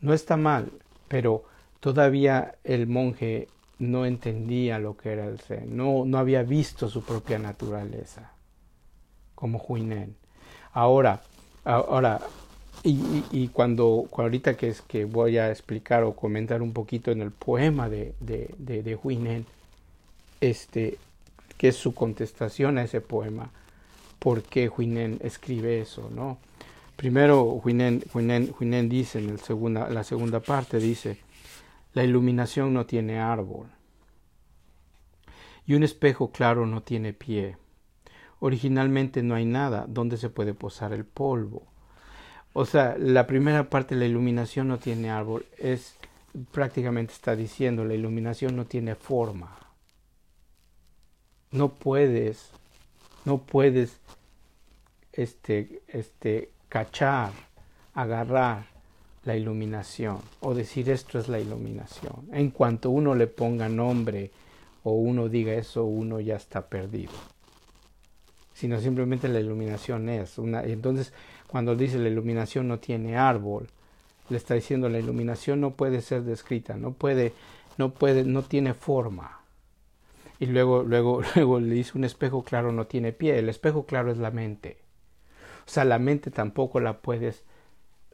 No 0.00 0.12
está 0.12 0.36
mal, 0.36 0.70
pero 1.08 1.44
todavía 1.80 2.54
el 2.64 2.86
monje 2.86 3.48
no 3.78 4.04
entendía 4.04 4.78
lo 4.78 4.96
que 4.96 5.12
era 5.12 5.26
el 5.26 5.40
Zen, 5.40 5.74
no, 5.74 6.04
no 6.04 6.18
había 6.18 6.42
visto 6.42 6.88
su 6.88 7.02
propia 7.02 7.38
naturaleza, 7.38 8.30
como 9.34 9.58
Huinen. 9.58 10.16
Ahora, 10.72 11.22
ahora, 11.64 12.20
y, 12.82 13.24
y, 13.30 13.48
cuando, 13.48 14.08
ahorita 14.16 14.56
que 14.56 14.68
es 14.68 14.80
que 14.80 15.04
voy 15.04 15.38
a 15.38 15.50
explicar 15.50 16.02
o 16.04 16.16
comentar 16.16 16.62
un 16.62 16.72
poquito 16.72 17.10
en 17.10 17.20
el 17.20 17.30
poema 17.30 17.88
de, 17.88 18.14
de, 18.20 18.54
de, 18.58 18.82
de 18.82 18.96
Huinen, 18.96 19.46
este, 20.40 20.98
que 21.58 21.68
es 21.68 21.76
su 21.76 21.94
contestación 21.94 22.78
a 22.78 22.84
ese 22.84 23.00
poema, 23.00 23.50
por 24.18 24.42
qué 24.42 24.68
Huinen 24.68 25.18
escribe 25.22 25.80
eso, 25.80 26.10
¿no? 26.14 26.38
Primero, 26.96 27.44
Huinen, 27.44 28.02
Huinen, 28.14 28.88
dice 28.88 29.18
en 29.18 29.30
el 29.30 29.40
segunda, 29.40 29.88
la 29.88 30.04
segunda 30.04 30.40
parte, 30.40 30.78
dice, 30.78 31.18
la 31.94 32.04
iluminación 32.04 32.74
no 32.74 32.86
tiene 32.86 33.18
árbol 33.18 33.66
y 35.66 35.74
un 35.74 35.82
espejo 35.82 36.30
claro 36.30 36.66
no 36.66 36.82
tiene 36.82 37.12
pie. 37.12 37.56
Originalmente 38.38 39.22
no 39.22 39.34
hay 39.34 39.44
nada 39.44 39.86
donde 39.88 40.16
se 40.16 40.28
puede 40.28 40.52
posar 40.52 40.92
el 40.92 41.04
polvo. 41.04 41.62
O 42.52 42.64
sea, 42.64 42.96
la 42.98 43.26
primera 43.26 43.70
parte, 43.70 43.94
la 43.94 44.06
iluminación 44.06 44.68
no 44.68 44.78
tiene 44.78 45.10
árbol, 45.10 45.46
es 45.58 45.94
prácticamente 46.52 47.12
está 47.12 47.36
diciendo, 47.36 47.84
la 47.84 47.94
iluminación 47.94 48.56
no 48.56 48.64
tiene 48.64 48.94
forma 48.94 49.60
no 51.52 51.70
puedes, 51.70 52.50
no 53.24 53.38
puedes 53.38 53.98
este, 55.12 55.82
este, 55.88 56.50
cachar, 56.68 57.32
agarrar 57.94 58.66
la 59.24 59.36
iluminación 59.36 60.18
o 60.40 60.54
decir 60.54 60.88
esto 60.90 61.18
es 61.18 61.28
la 61.28 61.40
iluminación. 61.40 62.28
En 62.32 62.50
cuanto 62.50 62.90
uno 62.90 63.14
le 63.14 63.26
ponga 63.26 63.68
nombre 63.68 64.30
o 64.84 64.92
uno 64.92 65.28
diga 65.28 65.52
eso, 65.54 65.84
uno 65.84 66.20
ya 66.20 66.36
está 66.36 66.68
perdido. 66.68 67.12
Sino 68.54 68.78
simplemente 68.80 69.28
la 69.28 69.40
iluminación 69.40 70.08
es 70.08 70.38
una. 70.38 70.62
Entonces, 70.62 71.12
cuando 71.50 71.74
dice 71.74 71.98
la 71.98 72.08
iluminación 72.08 72.68
no 72.68 72.78
tiene 72.78 73.16
árbol, 73.16 73.68
le 74.28 74.36
está 74.36 74.54
diciendo 74.54 74.88
la 74.88 74.98
iluminación 74.98 75.60
no 75.60 75.72
puede 75.72 76.00
ser 76.00 76.22
descrita, 76.22 76.76
no 76.76 76.92
puede, 76.92 77.32
no 77.78 77.92
puede, 77.92 78.24
no 78.24 78.42
tiene 78.42 78.74
forma 78.74 79.40
y 80.40 80.46
luego, 80.46 80.82
luego, 80.82 81.20
luego 81.36 81.60
le 81.60 81.74
dice 81.74 81.92
un 81.94 82.04
espejo 82.04 82.42
claro 82.42 82.72
no 82.72 82.86
tiene 82.86 83.12
pie. 83.12 83.38
El 83.38 83.48
espejo 83.48 83.84
claro 83.84 84.10
es 84.10 84.18
la 84.18 84.32
mente. 84.32 84.78
O 85.66 85.70
sea, 85.70 85.84
la 85.84 86.00
mente 86.00 86.32
tampoco 86.32 86.80
la 86.80 86.98
puedes, 86.98 87.44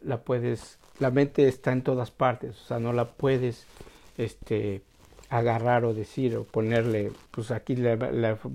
la 0.02 0.20
puedes, 0.22 0.78
la 0.98 1.10
mente 1.10 1.48
está 1.48 1.72
en 1.72 1.82
todas 1.82 2.10
partes. 2.10 2.60
O 2.60 2.64
sea, 2.66 2.80
no 2.80 2.92
la 2.92 3.06
puedes, 3.12 3.64
este, 4.18 4.82
agarrar 5.30 5.84
o 5.84 5.94
decir 5.94 6.36
o 6.36 6.44
ponerle, 6.44 7.12
pues 7.30 7.50
aquí 7.50 7.76
le, 7.76 7.96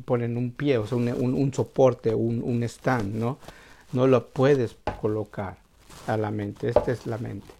ponen 0.05 0.37
un 0.37 0.51
pie, 0.51 0.77
o 0.77 0.85
sea, 0.85 0.97
un, 0.97 1.07
un, 1.09 1.53
soporte, 1.53 2.13
un, 2.13 2.43
un 2.43 2.63
stand, 2.63 3.15
¿no? 3.15 3.39
No 3.93 4.07
lo 4.07 4.27
puedes 4.27 4.77
colocar 4.99 5.57
a 6.07 6.17
la 6.17 6.31
mente. 6.31 6.69
Esta 6.69 6.91
es 6.91 7.05
la 7.07 7.17
mente. 7.17 7.53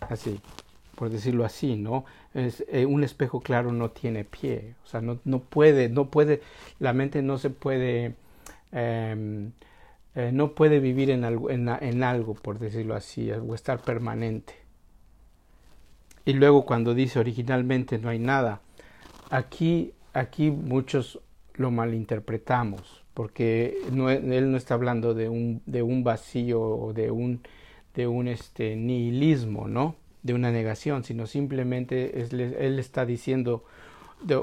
Así 0.00 0.40
por 0.98 1.10
decirlo 1.10 1.44
así, 1.44 1.76
¿no? 1.76 2.04
Es, 2.34 2.64
eh, 2.68 2.84
un 2.84 3.04
espejo 3.04 3.40
claro 3.40 3.70
no 3.70 3.90
tiene 3.90 4.24
pie, 4.24 4.74
o 4.84 4.88
sea, 4.88 5.00
no, 5.00 5.20
no 5.24 5.38
puede, 5.38 5.88
no 5.88 6.10
puede, 6.10 6.42
la 6.80 6.92
mente 6.92 7.22
no 7.22 7.38
se 7.38 7.50
puede, 7.50 8.16
em, 8.72 9.52
eh, 10.16 10.30
no 10.32 10.56
puede 10.56 10.80
vivir 10.80 11.10
en 11.10 11.24
algo, 11.24 11.50
en, 11.50 11.68
en 11.68 12.02
algo, 12.02 12.34
por 12.34 12.58
decirlo 12.58 12.96
así, 12.96 13.30
o 13.30 13.54
estar 13.54 13.80
permanente. 13.80 14.54
Y 16.24 16.32
luego 16.32 16.66
cuando 16.66 16.94
dice 16.94 17.20
originalmente 17.20 17.98
no 17.98 18.08
hay 18.08 18.18
nada, 18.18 18.60
aquí, 19.30 19.92
aquí 20.14 20.50
muchos 20.50 21.20
lo 21.54 21.70
malinterpretamos, 21.70 23.04
porque 23.18 23.76
no, 23.90 24.10
él 24.10 24.52
no 24.52 24.56
está 24.56 24.74
hablando 24.74 25.12
de 25.12 25.28
un, 25.28 25.60
de 25.66 25.82
un 25.82 26.04
vacío 26.04 26.60
o 26.60 26.92
de 26.92 27.10
un, 27.10 27.40
de 27.92 28.06
un 28.06 28.28
este, 28.28 28.76
nihilismo, 28.76 29.66
¿no? 29.66 29.96
de 30.22 30.34
una 30.34 30.52
negación, 30.52 31.02
sino 31.02 31.26
simplemente 31.26 32.20
él 32.20 32.78
está 32.78 33.04
diciendo 33.04 33.64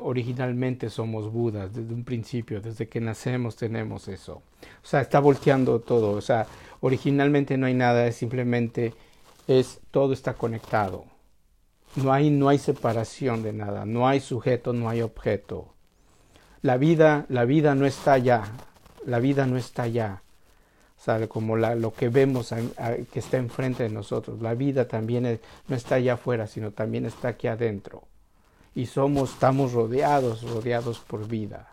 originalmente 0.01 0.89
somos 0.89 1.31
Budas, 1.31 1.73
desde 1.73 1.93
un 1.93 2.03
principio, 2.03 2.59
desde 2.59 2.89
que 2.89 2.99
nacemos 2.99 3.55
tenemos 3.55 4.09
eso. 4.09 4.41
O 4.83 4.85
sea, 4.85 4.99
está 4.99 5.21
volteando 5.21 5.79
todo, 5.79 6.11
o 6.11 6.21
sea, 6.21 6.45
originalmente 6.81 7.57
no 7.57 7.67
hay 7.67 7.75
nada, 7.75 8.11
simplemente 8.11 8.93
es 9.47 9.79
todo 9.89 10.11
está 10.11 10.33
conectado. 10.33 11.05
No 11.95 12.11
hay 12.11 12.29
no 12.29 12.49
hay 12.49 12.57
separación 12.57 13.41
de 13.41 13.53
nada, 13.53 13.85
no 13.85 14.05
hay 14.05 14.19
sujeto, 14.19 14.73
no 14.73 14.89
hay 14.89 15.01
objeto. 15.01 15.74
La 16.65 16.77
vida, 16.77 17.25
la 17.29 17.45
vida 17.45 17.75
no 17.75 17.85
está 17.85 18.13
allá, 18.13 18.43
la 19.05 19.19
vida 19.19 19.45
no 19.45 19.57
está 19.57 19.83
allá 19.83 20.21
como 21.29 21.55
la, 21.55 21.75
lo 21.75 21.93
que 21.93 22.09
vemos 22.09 22.53
que 23.11 23.19
está 23.19 23.37
enfrente 23.37 23.83
de 23.83 23.89
nosotros. 23.89 24.41
La 24.41 24.55
vida 24.55 24.87
también 24.87 25.39
no 25.67 25.75
está 25.75 25.95
allá 25.95 26.13
afuera, 26.13 26.47
sino 26.47 26.71
también 26.71 27.05
está 27.05 27.29
aquí 27.29 27.47
adentro. 27.47 28.03
Y 28.73 28.87
somos, 28.87 29.33
estamos 29.33 29.73
rodeados, 29.73 30.41
rodeados 30.41 30.99
por 30.99 31.27
vida. 31.27 31.69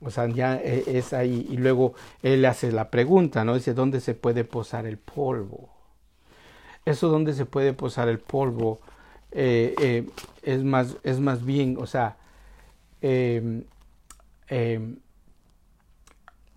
O 0.00 0.10
sea, 0.10 0.26
ya 0.28 0.56
e, 0.56 0.98
es 0.98 1.12
ahí. 1.12 1.46
Y 1.50 1.58
luego 1.58 1.94
él 2.22 2.44
hace 2.46 2.72
la 2.72 2.90
pregunta, 2.90 3.44
¿no? 3.44 3.54
Dice, 3.54 3.74
¿dónde 3.74 4.00
se 4.00 4.14
puede 4.14 4.44
posar 4.44 4.86
el 4.86 4.96
polvo? 4.96 5.68
Eso 6.84 7.08
dónde 7.08 7.34
se 7.34 7.44
puede 7.44 7.74
posar 7.74 8.08
el 8.08 8.18
polvo 8.18 8.80
eh, 9.30 9.74
eh, 9.78 10.08
es, 10.42 10.64
más, 10.64 10.96
es 11.02 11.20
más 11.20 11.44
bien, 11.44 11.76
o 11.78 11.86
sea, 11.86 12.16
eh, 13.00 13.62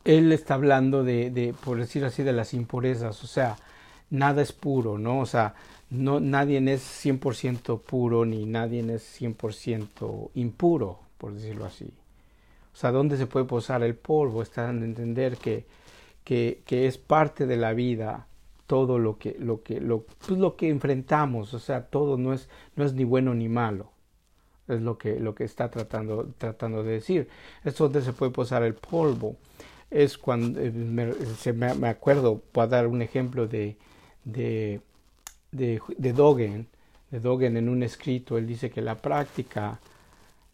él 0.04 0.32
está 0.32 0.56
hablando 0.56 1.04
de, 1.04 1.54
por 1.64 1.78
decir 1.78 2.04
así, 2.06 2.24
de 2.24 2.34
las 2.34 2.54
impurezas, 2.54 3.24
o 3.24 3.28
sea, 3.28 3.58
nada 4.10 4.42
es 4.42 4.52
puro, 4.52 4.98
¿no? 4.98 5.20
O 5.20 5.26
sea, 5.26 5.54
no, 5.90 6.20
nadie 6.20 6.58
es 6.74 7.06
100% 7.06 7.82
puro 7.82 8.26
ni 8.26 8.46
nadie 8.46 8.80
es 8.94 9.22
100% 9.22 10.32
impuro, 10.36 11.00
por 11.18 11.34
decirlo 11.34 11.66
así. 11.66 11.94
O 12.74 12.78
sea, 12.78 12.92
¿dónde 12.92 13.18
se 13.18 13.28
puede 13.28 13.46
posar 13.46 13.84
el 13.84 13.96
polvo? 13.96 14.42
Está 14.42 14.68
a 14.68 14.72
entender 14.72 15.38
que, 15.38 15.66
que, 16.24 16.64
es 16.88 16.98
parte 16.98 17.46
de 17.46 17.58
la 17.58 17.74
vida 17.74 18.28
todo 18.66 18.98
lo 19.00 19.18
que, 19.18 19.36
lo 19.38 19.62
que, 19.64 19.82
pues 19.82 20.40
lo 20.40 20.56
que 20.56 20.70
enfrentamos, 20.70 21.54
o 21.54 21.60
sea, 21.60 21.88
todo 21.88 22.18
no 22.18 22.34
es, 22.34 22.48
no 22.78 22.86
es 22.86 22.94
ni 22.94 23.04
bueno 23.04 23.34
ni 23.34 23.50
malo. 23.50 23.91
Es 24.72 24.82
lo 24.82 24.98
que, 24.98 25.20
lo 25.20 25.36
que 25.36 25.44
está 25.44 25.70
tratando, 25.70 26.30
tratando 26.38 26.84
de 26.84 26.94
decir. 26.94 27.28
Es 27.64 27.78
donde 27.78 28.02
se 28.02 28.14
puede 28.14 28.32
posar 28.32 28.64
el 28.64 28.74
polvo. 28.74 29.36
Es 29.90 30.18
cuando, 30.18 30.60
eh, 30.60 30.72
me, 30.72 31.14
se 31.14 31.54
me, 31.54 31.74
me, 31.76 31.90
acuerdo, 31.90 32.42
a 32.56 32.68
dar 32.68 32.88
un 32.88 33.02
ejemplo 33.02 33.48
de, 33.48 33.78
de, 34.24 34.82
de, 35.52 35.82
de 35.98 36.14
Dogen, 36.14 36.68
de 37.12 37.20
Dogen 37.20 37.58
en 37.58 37.70
un 37.70 37.84
escrito, 37.84 38.38
él 38.38 38.48
dice 38.48 38.70
que 38.70 38.82
la 38.82 39.02
práctica, 39.02 39.80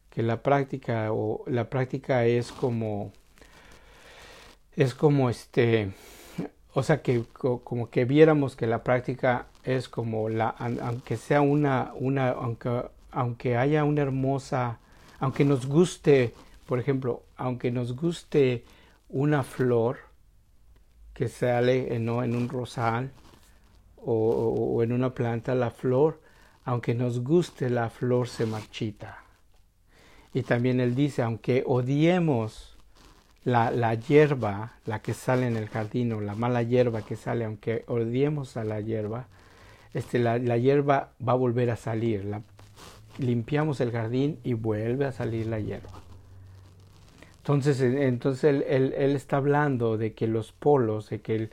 que 0.09 0.23
la 0.23 0.41
práctica 0.41 1.13
o 1.13 1.43
la 1.47 1.69
práctica 1.69 2.25
es 2.25 2.51
como, 2.51 3.11
es 4.75 4.95
como 4.95 5.29
este, 5.29 5.91
o 6.73 6.83
sea 6.83 7.01
que 7.01 7.23
como 7.33 7.89
que 7.89 8.05
viéramos 8.05 8.55
que 8.55 8.67
la 8.67 8.83
práctica 8.83 9.47
es 9.63 9.89
como 9.89 10.29
la 10.29 10.49
aunque 10.49 11.17
sea 11.17 11.41
una 11.41 11.91
una 11.95 12.29
aunque 12.29 12.83
aunque 13.11 13.57
haya 13.57 13.83
una 13.83 14.01
hermosa 14.01 14.79
aunque 15.19 15.45
nos 15.45 15.65
guste 15.65 16.33
por 16.65 16.79
ejemplo 16.79 17.23
aunque 17.35 17.71
nos 17.71 17.95
guste 17.95 18.65
una 19.09 19.43
flor 19.43 19.97
que 21.13 21.27
sale 21.27 21.99
¿no? 21.99 22.23
en 22.23 22.35
un 22.35 22.49
rosal 22.49 23.11
o, 23.97 24.81
en 24.83 24.91
una 24.91 25.13
planta 25.13 25.55
la 25.55 25.71
flor 25.71 26.21
aunque 26.65 26.93
nos 26.93 27.21
guste 27.21 27.69
la 27.69 27.89
flor 27.89 28.27
se 28.27 28.45
marchita 28.45 29.23
y 30.33 30.43
también 30.43 30.79
él 30.79 30.95
dice 30.95 31.21
aunque 31.21 31.63
odiemos 31.65 32.77
la, 33.47 33.93
hierba, 33.95 34.73
la 34.85 35.01
que 35.01 35.13
sale 35.13 35.47
en 35.47 35.55
el 35.55 35.69
jardín, 35.69 36.11
o 36.11 36.19
la 36.19 36.35
mala 36.35 36.63
hierba 36.63 37.01
que 37.03 37.15
sale, 37.15 37.45
aunque 37.45 37.85
odiemos 37.87 38.57
a 38.57 38.65
la 38.65 38.81
hierba, 38.81 39.27
este, 39.93 40.19
la, 40.19 40.37
la 40.37 40.57
hierba 40.57 41.13
va 41.25 41.31
a 41.31 41.35
volver 41.35 41.71
a 41.71 41.77
salir. 41.77 42.25
Limpiamos 43.17 43.81
el 43.81 43.91
jardín 43.91 44.39
y 44.43 44.53
vuelve 44.53 45.05
a 45.05 45.11
salir 45.11 45.47
la 45.47 45.59
hierba. 45.59 46.01
Entonces, 47.37 47.79
entonces 47.81 48.43
él, 48.43 48.93
él, 48.97 49.15
está 49.15 49.37
hablando 49.37 49.97
de 49.97 50.13
que 50.13 50.27
los 50.27 50.51
polos, 50.51 51.09
de 51.09 51.21
que 51.21 51.49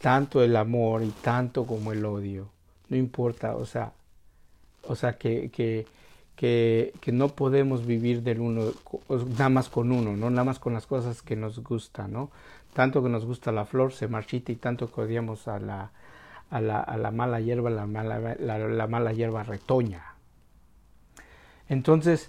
tanto 0.00 0.42
el 0.42 0.56
amor 0.56 1.02
y 1.02 1.10
tanto 1.10 1.66
como 1.66 1.92
el 1.92 2.04
odio, 2.04 2.48
no 2.88 2.96
importa, 2.96 3.54
o 3.54 3.66
sea, 3.66 3.92
o 4.84 4.94
sea 4.94 5.18
que, 5.18 5.50
que 5.50 5.86
que, 6.36 6.92
no 7.12 7.28
podemos 7.28 7.86
vivir 7.86 8.22
del 8.22 8.40
uno, 8.40 8.72
nada 9.38 9.48
más 9.48 9.68
con 9.68 9.90
uno, 9.90 10.16
¿no? 10.16 10.30
Nada 10.30 10.44
más 10.44 10.58
con 10.58 10.74
las 10.74 10.86
cosas 10.86 11.22
que 11.22 11.34
nos 11.34 11.60
gustan, 11.60 12.12
¿no? 12.12 12.30
Tanto 12.74 13.02
que 13.02 13.08
nos 13.08 13.24
gusta 13.24 13.52
la 13.52 13.64
flor 13.64 13.92
se 13.92 14.06
marchita 14.06 14.52
y 14.52 14.56
tanto 14.56 14.92
que 14.92 15.00
odiamos 15.00 15.48
a 15.48 15.58
la, 15.58 15.90
a 16.50 16.60
la, 16.60 16.80
a 16.80 16.98
la 16.98 17.10
mala 17.10 17.40
hierba, 17.40 17.70
la 17.70 17.86
mala, 17.86 18.36
la, 18.38 18.58
la 18.58 18.86
mala 18.86 19.12
hierba 19.14 19.42
retoña. 19.44 20.15
Entonces, 21.68 22.28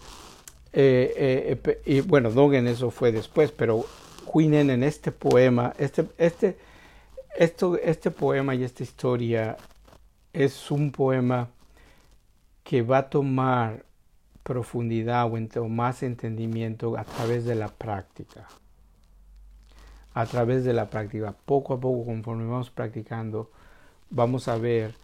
eh, 0.73 1.59
eh, 1.65 1.81
y 1.85 2.01
bueno, 2.01 2.31
Dogen 2.31 2.67
eso 2.67 2.91
fue 2.91 3.11
después, 3.11 3.51
pero 3.51 3.85
Huinen 4.31 4.69
en 4.69 4.83
este 4.83 5.11
poema, 5.11 5.73
este, 5.77 6.07
este, 6.17 6.57
esto, 7.37 7.77
este 7.77 8.11
poema 8.11 8.55
y 8.55 8.63
esta 8.63 8.83
historia 8.83 9.57
es 10.33 10.69
un 10.71 10.91
poema 10.91 11.49
que 12.63 12.81
va 12.81 12.99
a 12.99 13.09
tomar 13.09 13.85
profundidad 14.43 15.25
o 15.25 15.67
más 15.67 16.03
entendimiento 16.03 16.97
a 16.97 17.03
través 17.03 17.45
de 17.45 17.55
la 17.55 17.67
práctica. 17.67 18.47
A 20.13 20.25
través 20.25 20.63
de 20.63 20.73
la 20.73 20.89
práctica, 20.89 21.33
poco 21.45 21.73
a 21.73 21.79
poco, 21.79 22.05
conforme 22.05 22.45
vamos 22.45 22.69
practicando, 22.69 23.51
vamos 24.09 24.47
a 24.47 24.57
ver 24.57 24.95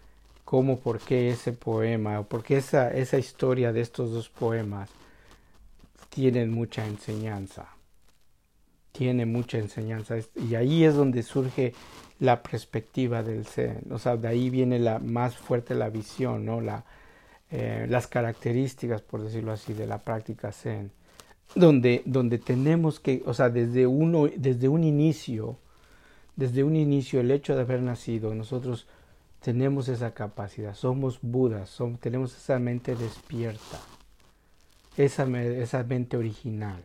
cómo, 0.43 0.79
por 0.79 0.99
qué 0.99 1.29
ese 1.29 1.53
poema, 1.53 2.19
o 2.19 2.23
por 2.23 2.43
qué 2.43 2.57
esa, 2.57 2.89
esa 2.89 3.17
historia 3.17 3.71
de 3.71 3.81
estos 3.81 4.11
dos 4.11 4.29
poemas 4.29 4.89
tienen 6.09 6.51
mucha 6.51 6.85
enseñanza. 6.85 7.67
Tiene 8.91 9.25
mucha 9.25 9.57
enseñanza. 9.57 10.17
Y 10.35 10.55
ahí 10.55 10.83
es 10.83 10.95
donde 10.95 11.23
surge 11.23 11.73
la 12.19 12.43
perspectiva 12.43 13.23
del 13.23 13.45
Zen. 13.45 13.85
O 13.91 13.97
sea, 13.97 14.15
de 14.17 14.27
ahí 14.27 14.49
viene 14.49 14.77
la 14.79 14.99
más 14.99 15.35
fuerte 15.35 15.73
la 15.73 15.89
visión, 15.89 16.45
¿no? 16.45 16.61
Eh, 17.51 17.85
las 17.89 18.07
características, 18.07 19.01
por 19.01 19.23
decirlo 19.23 19.51
así, 19.51 19.73
de 19.73 19.87
la 19.87 19.99
práctica 19.99 20.51
Zen, 20.51 20.91
donde, 21.55 22.01
donde 22.05 22.37
tenemos 22.37 22.99
que, 22.99 23.21
o 23.25 23.33
sea, 23.33 23.49
desde, 23.49 23.85
uno, 23.85 24.27
desde 24.35 24.67
un 24.67 24.83
inicio, 24.83 25.57
desde 26.35 26.63
un 26.63 26.75
inicio, 26.75 27.19
el 27.19 27.29
hecho 27.29 27.55
de 27.55 27.61
haber 27.61 27.81
nacido, 27.81 28.33
nosotros 28.33 28.87
tenemos 29.43 29.89
esa 29.89 30.13
capacidad, 30.13 30.73
somos 30.73 31.19
Budas, 31.21 31.69
somos, 31.69 31.99
tenemos 31.99 32.35
esa 32.35 32.59
mente 32.59 32.95
despierta, 32.95 33.77
esa, 34.95 35.23
esa 35.41 35.83
mente 35.83 36.15
original. 36.15 36.81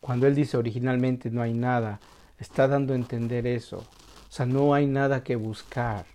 Cuando 0.00 0.26
él 0.26 0.34
dice 0.34 0.56
originalmente 0.56 1.30
no 1.30 1.42
hay 1.42 1.52
nada, 1.52 2.00
está 2.38 2.66
dando 2.66 2.94
a 2.94 2.96
entender 2.96 3.46
eso. 3.46 3.78
O 3.78 4.32
sea, 4.32 4.46
no 4.46 4.72
hay 4.72 4.86
nada 4.86 5.22
que 5.22 5.36
buscar, 5.36 6.06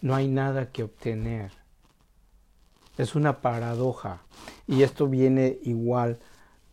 no 0.00 0.14
hay 0.14 0.26
nada 0.26 0.70
que 0.72 0.84
obtener. 0.84 1.52
Es 2.96 3.14
una 3.14 3.42
paradoja. 3.42 4.22
Y 4.66 4.82
esto 4.82 5.06
viene 5.06 5.58
igual 5.64 6.18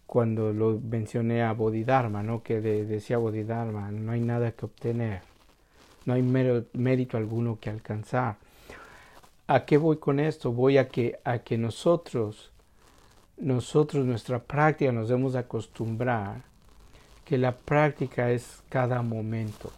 cuando 0.05 0.53
lo 0.53 0.79
mencioné 0.79 1.43
a 1.43 1.51
Bodhidharma, 1.51 2.23
¿no? 2.23 2.43
que 2.43 2.61
decía 2.61 3.17
Bodhidharma, 3.17 3.91
no 3.91 4.13
hay 4.13 4.21
nada 4.21 4.53
que 4.53 4.65
obtener, 4.65 5.21
no 6.05 6.13
hay 6.13 6.21
mérito 6.73 7.17
alguno 7.17 7.59
que 7.59 7.69
alcanzar. 7.69 8.37
¿A 9.47 9.65
qué 9.65 9.77
voy 9.77 9.97
con 9.97 10.19
esto? 10.19 10.51
Voy 10.51 10.77
a 10.77 10.87
que, 10.87 11.19
a 11.23 11.39
que 11.39 11.57
nosotros, 11.57 12.51
nosotros, 13.37 14.05
nuestra 14.05 14.39
práctica, 14.39 14.91
nos 14.91 15.09
debemos 15.09 15.35
acostumbrar 15.35 16.41
que 17.25 17.37
la 17.37 17.55
práctica 17.55 18.31
es 18.31 18.61
cada 18.69 19.01
momento, 19.01 19.71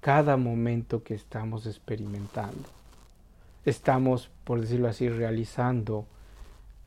cada 0.00 0.36
momento 0.36 1.02
que 1.02 1.14
estamos 1.14 1.66
experimentando 1.66 2.74
estamos, 3.64 4.30
por 4.44 4.60
decirlo 4.60 4.88
así, 4.88 5.08
realizando 5.08 6.06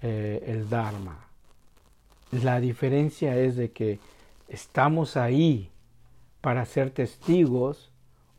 eh, 0.02 0.43
el 0.47 0.69
Dharma. 0.69 1.26
La 2.32 2.60
diferencia 2.60 3.38
es 3.38 3.56
de 3.56 3.71
que 3.71 4.00
estamos 4.47 5.17
ahí 5.17 5.69
para 6.41 6.65
ser 6.65 6.91
testigos 6.91 7.91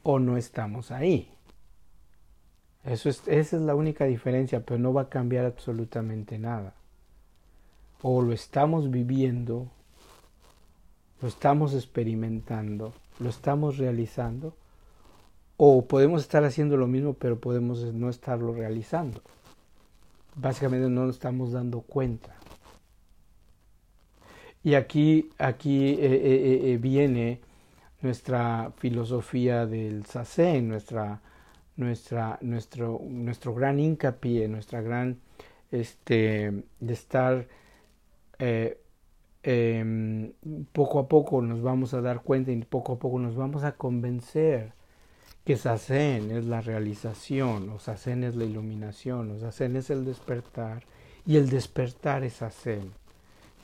o 0.02 0.18
no 0.18 0.37
estamos 0.37 0.90
ahí. 0.90 1.30
Eso 2.84 3.08
es, 3.08 3.22
esa 3.26 3.56
es 3.56 3.62
la 3.62 3.74
única 3.74 4.04
diferencia, 4.04 4.61
pero 4.64 4.78
no 4.78 4.92
va 4.92 5.02
a 5.02 5.08
cambiar 5.08 5.44
absolutamente 5.44 6.38
nada. 6.38 6.74
O 8.02 8.22
lo 8.22 8.32
estamos 8.32 8.90
viviendo, 8.90 9.68
lo 11.20 11.28
estamos 11.28 11.74
experimentando, 11.74 12.92
lo 13.18 13.28
estamos 13.28 13.76
realizando, 13.76 14.54
o 15.56 15.84
podemos 15.87 16.22
estar 16.22 16.44
haciendo 16.44 16.76
lo 16.76 16.87
mismo, 16.87 17.14
pero 17.14 17.38
podemos 17.38 17.82
no 17.92 18.08
estarlo 18.08 18.54
realizando. 18.54 19.20
Básicamente 20.37 20.88
no 20.88 21.04
nos 21.04 21.16
estamos 21.16 21.52
dando 21.52 21.80
cuenta. 21.80 22.37
Y 24.62 24.74
aquí, 24.74 25.30
aquí 25.38 25.90
eh, 25.90 25.98
eh, 26.00 26.72
eh, 26.72 26.78
viene 26.78 27.40
nuestra 28.00 28.72
filosofía 28.76 29.66
del 29.66 30.06
Sazen, 30.06 30.68
nuestra, 30.68 31.20
nuestra, 31.76 32.38
nuestro, 32.42 33.00
nuestro 33.08 33.54
gran 33.54 33.80
hincapié, 33.80 34.48
nuestra 34.48 34.80
gran 34.80 35.18
este, 35.70 36.64
de 36.80 36.92
estar 36.92 37.46
em, 39.42 40.32
poco 40.72 40.98
a 41.00 41.08
poco 41.08 41.42
nos 41.42 41.62
vamos 41.62 41.94
a 41.94 42.00
dar 42.00 42.22
cuenta 42.22 42.52
y 42.52 42.56
poco 42.64 42.94
a 42.94 42.98
poco 42.98 43.18
nos 43.18 43.37
vamos 43.37 43.64
a 43.64 43.72
convencer 43.72 44.72
que 45.48 45.56
Sazen 45.56 46.30
es 46.30 46.44
la 46.44 46.61
realización, 46.61 47.70
o 47.70 47.78
Sazen 47.78 48.22
es 48.22 48.37
la 48.37 48.44
iluminación, 48.44 49.30
o 49.30 49.38
Sazen 49.38 49.76
es 49.76 49.88
el 49.88 50.04
despertar, 50.04 50.82
y 51.24 51.37
el 51.37 51.48
despertar 51.48 52.22
es 52.22 52.34
Sazen. 52.34 52.92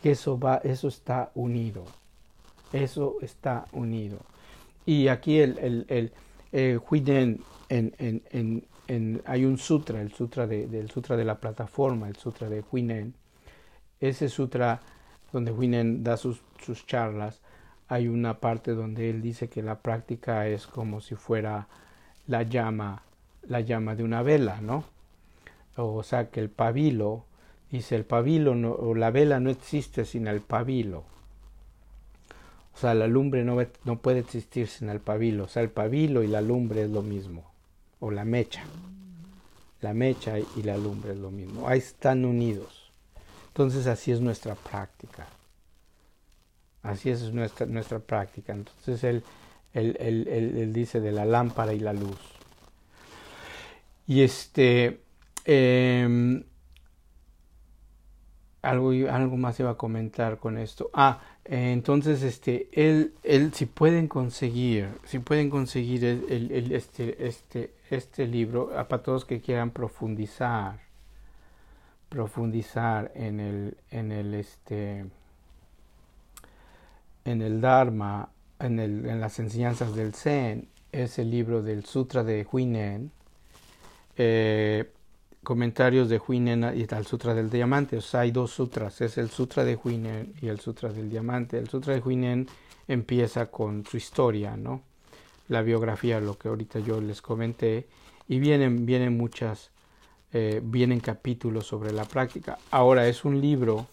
Que 0.03 0.13
eso 0.13 0.39
va, 0.39 0.63
eso 0.65 0.89
está 0.89 1.31
unido. 1.35 1.85
Eso 2.75 3.19
está 3.23 3.67
unido. 3.71 4.19
Y 4.85 5.07
aquí 5.07 5.39
el, 5.39 5.59
el, 5.59 5.87
el, 5.89 6.13
eh, 6.51 6.79
Huiden, 6.91 7.41
en, 7.69 7.95
en, 7.99 8.65
en, 8.89 9.23
hay 9.27 9.45
un 9.45 9.59
sutra, 9.59 10.01
el 10.01 10.13
sutra 10.13 10.49
de, 10.49 10.67
del 10.67 10.91
sutra 10.91 11.17
de 11.17 11.25
la 11.25 11.39
plataforma, 11.39 12.09
el 12.09 12.17
sutra 12.17 12.49
de 12.49 12.65
Huinen. 12.73 13.15
Ese 14.01 14.29
sutra 14.29 14.81
donde 15.33 15.53
Huinen 15.53 16.03
da 16.03 16.17
sus, 16.17 16.43
sus 16.61 16.85
charlas, 16.85 17.41
hay 17.87 18.09
una 18.09 18.41
parte 18.41 18.73
donde 18.73 19.09
él 19.09 19.23
dice 19.23 19.49
que 19.49 19.63
la 19.63 19.79
práctica 19.79 20.49
es 20.49 20.67
como 20.67 21.01
si 21.01 21.15
fuera 21.15 21.69
la 22.27 22.43
llama, 22.43 23.03
la 23.47 23.61
llama 23.61 23.95
de 23.95 24.03
una 24.03 24.23
vela, 24.23 24.61
¿no? 24.61 24.85
O 25.77 26.03
sea 26.03 26.29
que 26.31 26.41
el 26.41 26.51
pabilo, 26.51 27.25
dice 27.71 27.95
el 27.95 28.05
pabilo 28.05 28.57
no, 28.57 28.73
o 28.73 28.97
la 28.97 29.13
vela 29.13 29.39
no 29.39 29.51
existe 29.51 30.05
sin 30.05 30.27
el 30.27 30.41
pabilo. 30.41 31.05
O 32.75 32.79
sea, 32.79 32.95
la 32.95 33.07
lumbre 33.07 33.45
no, 33.45 33.57
no 33.85 33.99
puede 33.99 34.19
existir 34.21 34.67
sin 34.67 34.89
el 34.89 35.01
pabilo. 35.01 35.45
O 35.45 35.49
sea, 35.49 35.63
el 35.63 35.71
pabilo 35.71 36.23
y 36.23 36.27
la 36.27 36.41
lumbre 36.41 36.83
es 36.83 36.91
lo 36.91 37.03
mismo. 37.03 37.51
o 38.01 38.11
la 38.11 38.25
mecha. 38.25 38.65
La 39.81 39.95
mecha 39.95 40.39
y 40.39 40.63
la 40.63 40.77
lumbre 40.77 41.13
es 41.13 41.19
lo 41.19 41.31
mismo. 41.31 41.69
Ahí 41.69 41.79
están 41.79 42.25
unidos. 42.25 42.93
Entonces 43.49 43.87
así 43.87 44.11
es 44.11 44.21
nuestra 44.21 44.57
práctica. 44.57 45.27
Así 46.83 47.11
es 47.11 47.33
nuestra, 47.33 47.67
nuestra 47.67 48.01
práctica. 48.01 48.53
Entonces 48.53 49.05
él, 49.05 50.73
dice 50.73 51.01
de 51.01 51.13
la 51.13 51.25
lámpara 51.25 51.73
y 51.73 51.79
la 51.79 51.93
luz. 51.93 52.19
Y 54.07 54.23
este... 54.23 55.01
Em, 55.45 56.43
algo, 58.63 58.91
algo 59.11 59.37
más 59.37 59.61
iba 59.61 59.71
a 59.71 59.77
comentar 59.77 60.39
con 60.39 60.59
esto. 60.59 60.91
Ah, 60.95 61.21
entonces, 61.45 62.23
este, 62.23 62.69
él, 62.73 63.13
él, 63.23 63.53
si 63.53 63.67
pueden 63.67 64.09
conseguir, 64.09 64.89
si 65.05 65.19
pueden 65.19 65.51
conseguir 65.51 66.05
el, 66.05 66.51
el, 66.51 66.73
este, 66.73 67.27
este, 67.27 67.75
este 67.91 68.27
libro, 68.27 68.71
para 68.89 69.03
todos 69.03 69.27
que 69.27 69.41
quieran 69.43 69.71
profundizar, 69.71 70.81
profundizar 72.09 73.13
en 73.15 73.41
el, 73.41 73.77
en 73.91 74.11
el, 74.11 74.35
este, 74.35 75.05
en 77.27 77.43
el 77.43 77.61
Dharma, 77.61 78.31
en, 78.59 78.79
el, 78.79 79.05
en 79.07 79.21
las 79.21 79.39
enseñanzas 79.39 79.95
del 79.95 80.15
Zen, 80.15 80.69
es 80.93 81.19
el 81.19 81.31
libro 81.31 81.63
del 81.63 81.85
Sutra 81.85 82.25
de 82.25 82.47
Huinen. 82.51 83.11
Eh, 84.17 84.91
comentarios 85.45 86.09
de 86.09 86.21
Huinen 86.27 86.73
y 86.77 86.83
el 86.93 87.07
Sutra 87.07 87.35
del 87.35 87.51
Diamante. 87.51 87.99
O 87.99 88.01
sea, 88.01 88.21
hay 88.21 88.33
dos 88.33 88.51
sutras, 88.51 89.01
es 89.01 89.17
el 89.19 89.31
Sutra 89.31 89.65
de 89.65 89.77
Huinen 89.77 90.35
y 90.43 90.49
el 90.49 90.59
Sutra 90.59 90.93
del 90.93 91.09
Diamante. 91.09 91.59
El 91.59 91.69
Sutra 91.69 91.95
de 91.95 92.01
Huinen 92.01 92.49
empieza 92.89 93.47
con 93.47 93.87
su 93.87 93.97
historia, 93.97 94.57
¿no? 94.57 94.83
La 95.49 95.63
biografía, 95.63 96.21
lo 96.21 96.37
que 96.37 96.49
ahorita 96.49 96.81
yo 96.81 97.01
les 97.01 97.23
comenté, 97.23 97.87
y 98.27 98.39
vienen, 98.39 98.87
vienen 98.87 99.17
muchas, 99.17 99.71
eh, 100.33 100.61
vienen 100.65 101.01
capítulos 101.01 101.67
sobre 101.67 101.93
la 101.93 102.05
práctica. 102.07 102.59
Ahora 102.71 103.07
es 103.07 103.25
un 103.25 103.41
libro, 103.41 103.87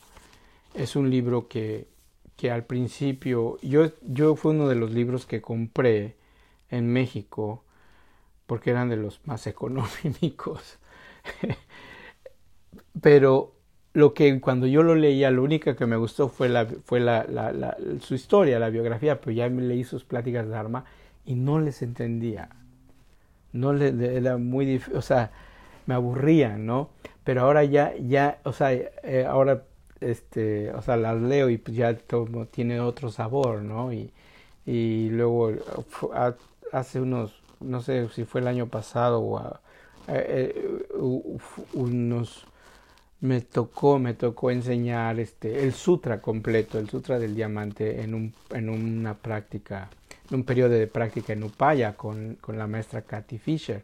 es 0.73 0.95
un 0.95 1.09
libro 1.09 1.47
que, 1.47 1.87
que 2.35 2.49
al 2.49 2.65
principio, 2.65 3.59
yo, 3.61 3.91
yo 4.01 4.35
fue 4.35 4.53
uno 4.53 4.67
de 4.67 4.75
los 4.75 4.91
libros 4.91 5.25
que 5.25 5.41
compré 5.41 6.15
en 6.69 6.87
México, 6.91 7.63
porque 8.47 8.71
eran 8.71 8.89
de 8.89 8.97
los 8.97 9.21
más 9.27 9.45
económicos 9.47 10.79
Pero 13.01 13.53
lo 13.93 14.13
que 14.13 14.39
cuando 14.39 14.67
yo 14.67 14.83
lo 14.83 14.95
leía, 14.95 15.31
lo 15.31 15.43
único 15.43 15.75
que 15.75 15.85
me 15.85 15.97
gustó 15.97 16.29
fue, 16.29 16.49
la, 16.49 16.65
fue 16.85 16.99
la, 16.99 17.25
su 17.99 18.15
historia, 18.15 18.59
la 18.59 18.69
biografía, 18.69 19.19
pero 19.19 19.31
ya 19.31 19.47
leí 19.47 19.83
sus 19.83 20.03
pláticas 20.05 20.47
de 20.47 20.55
arma 20.55 20.85
y 21.25 21.35
no 21.35 21.59
les 21.59 21.81
entendía. 21.81 22.49
No 23.53 23.73
le, 23.73 24.17
era 24.17 24.37
muy 24.37 24.65
difícil, 24.65 24.95
o 24.97 25.01
sea, 25.01 25.31
me 25.85 25.93
aburrían, 25.95 26.65
¿no? 26.65 26.89
Pero 27.23 27.41
ahora 27.41 27.63
ya, 27.65 27.93
ya, 27.97 28.39
o 28.43 28.53
sea, 28.53 28.71
eh, 28.73 29.25
ahora, 29.27 29.63
este, 29.99 30.71
o 30.71 30.81
sea, 30.81 30.97
las 30.97 31.21
leo 31.21 31.49
y 31.49 31.57
pues 31.57 31.75
ya 31.77 31.95
tiene 32.51 32.79
otro 32.79 33.11
sabor, 33.11 33.61
¿no? 33.61 33.91
Y, 33.93 34.11
y 34.65 35.09
luego, 35.09 35.51
hace 36.71 37.01
unos, 37.01 37.41
no 37.59 37.81
sé 37.81 38.07
si 38.09 38.25
fue 38.25 38.41
el 38.41 38.47
año 38.47 38.67
pasado 38.67 39.19
o 39.21 39.39
eh, 39.39 39.53
eh, 40.07 40.85
unos 41.73 42.45
me 43.21 43.41
tocó 43.41 43.99
me 43.99 44.15
tocó 44.15 44.49
enseñar 44.51 45.19
este 45.19 45.63
el 45.63 45.73
sutra 45.73 46.21
completo 46.21 46.79
el 46.79 46.89
sutra 46.89 47.19
del 47.19 47.35
diamante 47.35 48.01
en 48.01 48.15
un 48.15 48.33
en 48.49 48.69
una 48.69 49.13
práctica 49.13 49.89
en 50.29 50.37
un 50.37 50.43
periodo 50.43 50.71
de 50.71 50.87
práctica 50.87 51.33
en 51.33 51.43
Upaya 51.43 51.95
con, 51.95 52.37
con 52.41 52.57
la 52.57 52.67
maestra 52.67 53.01
Kathy 53.03 53.37
Fisher. 53.37 53.83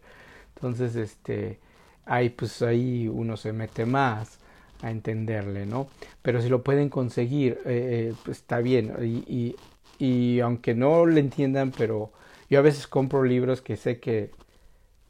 Entonces 0.56 0.96
este 0.96 1.60
ahí 2.06 2.30
pues 2.30 2.62
ahí 2.62 3.08
uno 3.08 3.38
se 3.38 3.54
mete 3.54 3.86
más 3.86 4.40
a 4.82 4.92
entenderle 4.92 5.66
no 5.66 5.88
pero 6.22 6.42
si 6.42 6.50
lo 6.50 6.64
pueden 6.64 6.90
conseguir 6.90 7.60
eh, 7.66 8.14
pues 8.26 8.40
está 8.40 8.60
bien. 8.60 8.94
Y, 9.02 9.56
y 10.00 10.40
aunque 10.40 10.74
no 10.74 11.06
le 11.06 11.20
entiendan 11.20 11.72
pero 11.72 12.12
yo 12.50 12.60
a 12.60 12.62
veces 12.64 12.88
compro 12.88 13.24
libros 13.24 13.62
que 13.62 13.78
sé 13.78 14.00
que 14.00 14.32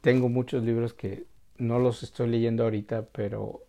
tengo 0.00 0.28
muchos 0.28 0.62
libros 0.62 0.94
que 0.94 1.24
no 1.58 1.78
los 1.78 2.02
estoy 2.02 2.28
leyendo 2.28 2.64
ahorita, 2.64 3.06
pero 3.12 3.62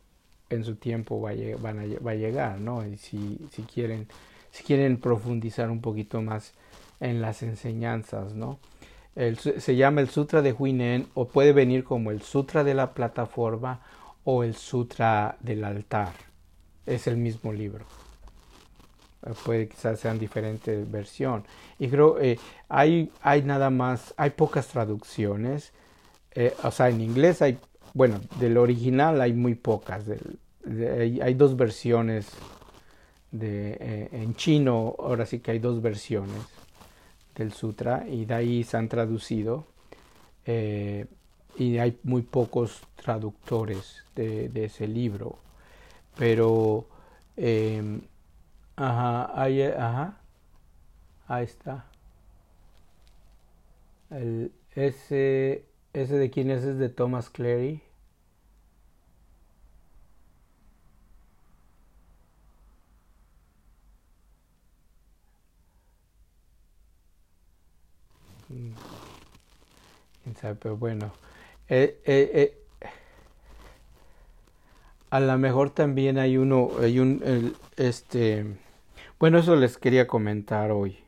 en 0.49 0.63
su 0.63 0.75
tiempo 0.75 1.21
va 1.21 1.31
a, 1.31 1.33
van 1.59 1.79
a, 1.79 2.13
llegar, 2.15 2.59
¿no? 2.59 2.85
Y 2.85 2.97
si, 2.97 3.39
quieren, 3.73 4.97
profundizar 4.97 5.69
un 5.69 5.81
poquito 5.81 6.21
más 6.21 6.53
en 6.99 7.21
las 7.21 7.43
enseñanzas, 7.43 8.33
¿no? 8.33 8.59
Se 9.57 9.75
llama 9.75 10.01
el 10.01 10.09
Sutra 10.09 10.41
de 10.41 10.53
Huinen 10.53 11.07
o 11.13 11.27
puede 11.27 11.51
venir 11.51 11.83
como 11.83 12.11
el 12.11 12.21
Sutra 12.21 12.63
de 12.63 12.73
la 12.73 12.93
plataforma 12.93 13.81
o 14.23 14.43
el 14.43 14.55
Sutra 14.55 15.37
del 15.41 15.63
altar. 15.63 16.13
Es 16.85 17.07
el 17.07 17.17
mismo 17.17 17.51
libro. 17.51 17.85
Eh, 19.25 19.33
puede 19.43 19.67
quizás 19.67 19.99
sean 19.99 20.19
diferentes 20.19 20.89
versiones. 20.89 21.45
Y 21.79 21.89
creo 21.89 22.19
eh, 22.19 22.39
hay, 22.69 23.11
hay 23.21 23.41
nada 23.41 23.69
más, 23.69 24.13
hay 24.15 24.29
pocas 24.31 24.67
traducciones 24.67 25.73
eh, 26.39 26.56
o 26.63 26.71
sea, 26.71 26.88
en 26.88 27.02
inglés 27.02 27.41
hay, 27.41 27.58
bueno, 27.93 28.21
del 28.39 28.58
original 28.58 29.19
hay 29.19 29.34
muy 29.34 29.56
pocas. 29.56 30.06
hay, 31.21 31.34
dos 31.34 31.58
versiones. 31.58 32.30
De, 33.30 33.78
eh, 33.80 34.10
en 34.13 34.34
chino, 34.36 34.95
ahora 34.97 35.25
sí 35.25 35.39
que 35.39 35.52
hay 35.52 35.60
dos 35.60 35.82
versiones 35.82 36.47
del 37.36 37.52
sutra 37.52 38.08
y 38.08 38.23
de 38.23 38.34
ahí 38.34 38.63
se 38.63 38.78
han 38.78 38.88
traducido. 38.88 39.67
Eh, 40.45 41.08
y 41.58 41.78
hay 41.78 41.99
muy 42.04 42.21
pocos 42.21 42.84
traductores 42.95 44.06
de, 44.15 44.49
ese 44.63 44.88
libro. 44.88 45.39
Pero, 46.17 46.88
ajá, 48.78 49.41
ahí, 49.41 49.62
ajá, 49.62 50.21
ahí 51.28 51.43
está. 51.43 51.86
El, 54.10 54.54
ese 54.73 55.68
¿Ese 55.93 56.17
de 56.17 56.32
quién 56.32 56.49
es? 56.49 56.63
Es 56.63 56.80
de 56.80 56.89
Thomas 56.89 57.30
Clary. 57.30 57.84
Mm. 68.49 68.73
Pero 70.60 70.78
bueno. 70.78 71.12
Eh, 71.67 72.02
eh, 72.06 72.32
eh, 72.34 72.88
a 75.10 75.19
lo 75.19 75.38
mejor 75.38 75.71
también 75.71 76.17
hay 76.17 76.38
uno, 76.38 76.69
hay 76.82 76.99
un, 76.99 77.56
este, 77.78 78.45
bueno, 79.19 79.39
eso 79.39 79.56
les 79.56 79.78
quería 79.78 80.08
comentar 80.08 80.71
hoy. 80.71 80.99